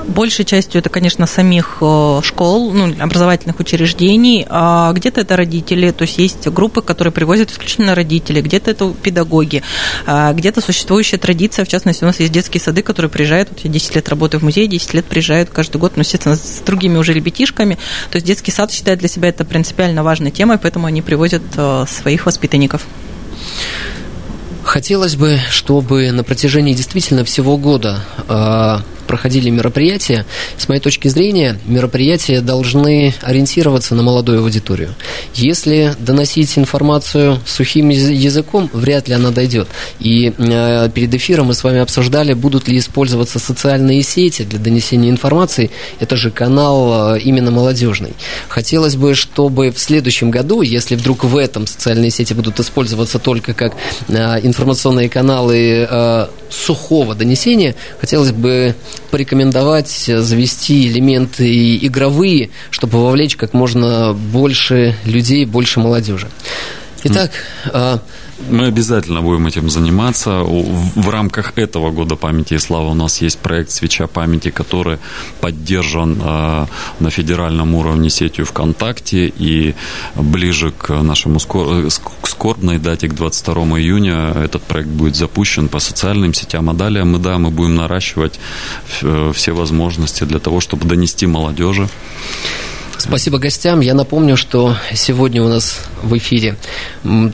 Большей 0.06 0.44
частью 0.44 0.80
это, 0.80 0.88
конечно, 0.90 1.26
самих 1.26 1.78
э, 1.80 2.20
школ, 2.24 2.72
ну, 2.72 2.94
образовательных 2.98 3.60
учреждений, 3.60 4.46
а 4.48 4.92
где-то 4.92 5.20
это 5.20 5.36
родители, 5.36 5.90
то 5.90 6.02
есть 6.02 6.18
есть 6.18 6.48
группы, 6.48 6.82
которые 6.82 7.12
привозят 7.12 7.50
исключительно 7.50 7.94
родители, 7.94 8.40
где-то 8.40 8.70
это 8.70 8.92
педагоги, 9.02 9.62
а 10.06 10.32
где-то 10.32 10.60
существующая 10.60 11.18
традиция, 11.18 11.64
в 11.64 11.68
частности, 11.68 12.04
у 12.04 12.06
нас 12.06 12.20
есть 12.20 12.32
детские 12.32 12.60
сады, 12.60 12.82
которые 12.82 13.10
приезжают, 13.10 13.48
вот 13.50 13.60
я 13.60 13.70
10 13.70 13.96
лет 13.96 14.08
работаю 14.08 14.40
в 14.40 14.44
музее, 14.44 14.66
10 14.66 14.94
лет 14.94 15.04
приезжают 15.04 15.50
каждый 15.50 15.78
год, 15.78 15.92
ну, 15.96 16.00
естественно, 16.00 16.36
с 16.36 16.62
другими 16.64 16.96
уже 16.96 17.12
ребятишками, 17.12 17.78
то 18.10 18.16
есть 18.16 18.26
детский 18.26 18.50
сад 18.50 18.72
считает 18.72 18.98
для 18.98 19.08
себя 19.08 19.28
это 19.28 19.44
принципиально 19.44 20.02
важной 20.02 20.30
темой, 20.30 20.58
поэтому 20.58 20.86
они 20.86 21.02
привозят 21.02 21.42
э, 21.56 21.84
своих 21.88 22.26
воспитанников. 22.26 22.86
Хотелось 24.64 25.16
бы, 25.16 25.40
чтобы 25.50 26.12
на 26.12 26.22
протяжении 26.22 26.72
действительно 26.72 27.24
всего 27.24 27.56
года 27.56 28.00
э, 28.28 28.78
проходили 29.06 29.50
мероприятия. 29.50 30.24
С 30.56 30.68
моей 30.68 30.80
точки 30.80 31.08
зрения, 31.08 31.58
мероприятия 31.66 32.40
должны 32.40 33.14
ориентироваться 33.22 33.94
на 33.94 34.02
молодую 34.02 34.40
аудиторию. 34.40 34.94
Если 35.34 35.94
доносить 35.98 36.58
информацию 36.58 37.38
сухим 37.46 37.88
языком, 37.90 38.70
вряд 38.72 39.08
ли 39.08 39.14
она 39.14 39.30
дойдет. 39.30 39.68
И 39.98 40.32
э, 40.36 40.90
перед 40.94 41.14
эфиром 41.14 41.46
мы 41.46 41.54
с 41.54 41.64
вами 41.64 41.80
обсуждали, 41.80 42.32
будут 42.32 42.68
ли 42.68 42.78
использоваться 42.78 43.38
социальные 43.38 44.02
сети 44.02 44.42
для 44.42 44.58
донесения 44.58 45.10
информации. 45.10 45.70
Это 46.00 46.16
же 46.16 46.30
канал 46.30 47.14
э, 47.16 47.20
именно 47.20 47.50
молодежный. 47.50 48.14
Хотелось 48.48 48.96
бы, 48.96 49.14
чтобы 49.14 49.70
в 49.70 49.78
следующем 49.78 50.30
году, 50.30 50.62
если 50.62 50.96
вдруг 50.96 51.24
в 51.24 51.36
этом 51.36 51.66
социальные 51.66 52.10
сети 52.10 52.32
будут 52.34 52.60
использоваться 52.60 53.18
только 53.18 53.54
как 53.54 53.74
э, 54.08 54.14
информационные 54.42 55.08
каналы 55.08 55.86
э, 55.88 56.26
сухого 56.52 57.14
донесения, 57.14 57.74
хотелось 58.00 58.32
бы 58.32 58.74
порекомендовать 59.10 59.88
завести 59.88 60.88
элементы 60.88 61.76
игровые, 61.76 62.50
чтобы 62.70 63.02
вовлечь 63.02 63.36
как 63.36 63.54
можно 63.54 64.12
больше 64.12 64.94
людей, 65.04 65.44
больше 65.46 65.80
молодежи. 65.80 66.28
Итак, 67.04 67.30
мы 68.50 68.66
обязательно 68.66 69.22
будем 69.22 69.46
этим 69.46 69.70
заниматься. 69.70 70.42
В 70.42 71.08
рамках 71.08 71.52
этого 71.56 71.90
года 71.90 72.16
памяти 72.16 72.54
и 72.54 72.58
славы 72.58 72.90
у 72.90 72.94
нас 72.94 73.22
есть 73.22 73.38
проект 73.38 73.70
«Свеча 73.70 74.06
памяти», 74.06 74.50
который 74.50 74.98
поддержан 75.40 76.18
а, 76.22 76.66
на 77.00 77.10
федеральном 77.10 77.74
уровне 77.74 78.10
сетью 78.10 78.46
ВКонтакте. 78.46 79.32
И 79.38 79.74
ближе 80.14 80.72
к 80.72 80.90
нашему 81.02 81.38
скорбной 81.38 82.78
дате, 82.78 83.08
к 83.08 83.14
22 83.14 83.54
июня, 83.78 84.32
этот 84.44 84.62
проект 84.62 84.88
будет 84.88 85.16
запущен 85.16 85.68
по 85.68 85.78
социальным 85.78 86.34
сетям. 86.34 86.70
А 86.70 86.74
далее 86.74 87.04
мы, 87.04 87.18
да, 87.18 87.38
мы 87.38 87.50
будем 87.50 87.76
наращивать 87.76 88.38
э, 89.02 89.32
все 89.34 89.52
возможности 89.52 90.24
для 90.24 90.38
того, 90.38 90.60
чтобы 90.60 90.86
донести 90.86 91.26
молодежи 91.26 91.88
Спасибо 93.02 93.38
гостям. 93.38 93.80
Я 93.80 93.94
напомню, 93.94 94.36
что 94.36 94.76
сегодня 94.94 95.42
у 95.42 95.48
нас 95.48 95.80
в 96.04 96.16
эфире 96.18 96.54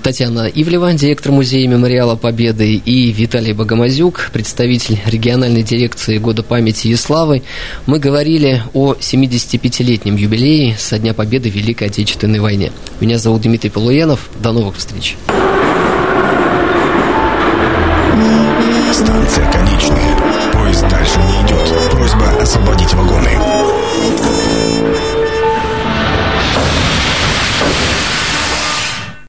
Татьяна 0.02 0.46
Ивлева, 0.46 0.94
директор 0.94 1.30
музея 1.30 1.68
мемориала 1.68 2.16
Победы, 2.16 2.72
и 2.76 3.12
Виталий 3.12 3.52
Богомазюк, 3.52 4.30
представитель 4.32 4.98
региональной 5.04 5.62
дирекции 5.62 6.16
Года 6.16 6.42
памяти 6.42 6.88
и 6.88 6.96
славы. 6.96 7.42
Мы 7.84 7.98
говорили 7.98 8.62
о 8.72 8.94
75-летнем 8.94 10.16
юбилее 10.16 10.74
со 10.78 10.98
Дня 10.98 11.12
Победы 11.12 11.50
в 11.50 11.54
Великой 11.54 11.88
Отечественной 11.88 12.40
войне. 12.40 12.72
Меня 13.00 13.18
зовут 13.18 13.42
Дмитрий 13.42 13.68
Полуянов. 13.68 14.30
До 14.40 14.52
новых 14.52 14.78
встреч. 14.78 15.18
Станция 18.90 19.52
конечная. 19.52 20.16
Поезд 20.50 20.88
дальше 20.88 21.18
не 21.18 21.46
идет. 21.46 21.90
Просьба 21.90 22.40
освободить 22.40 22.94
вагоны. 22.94 23.57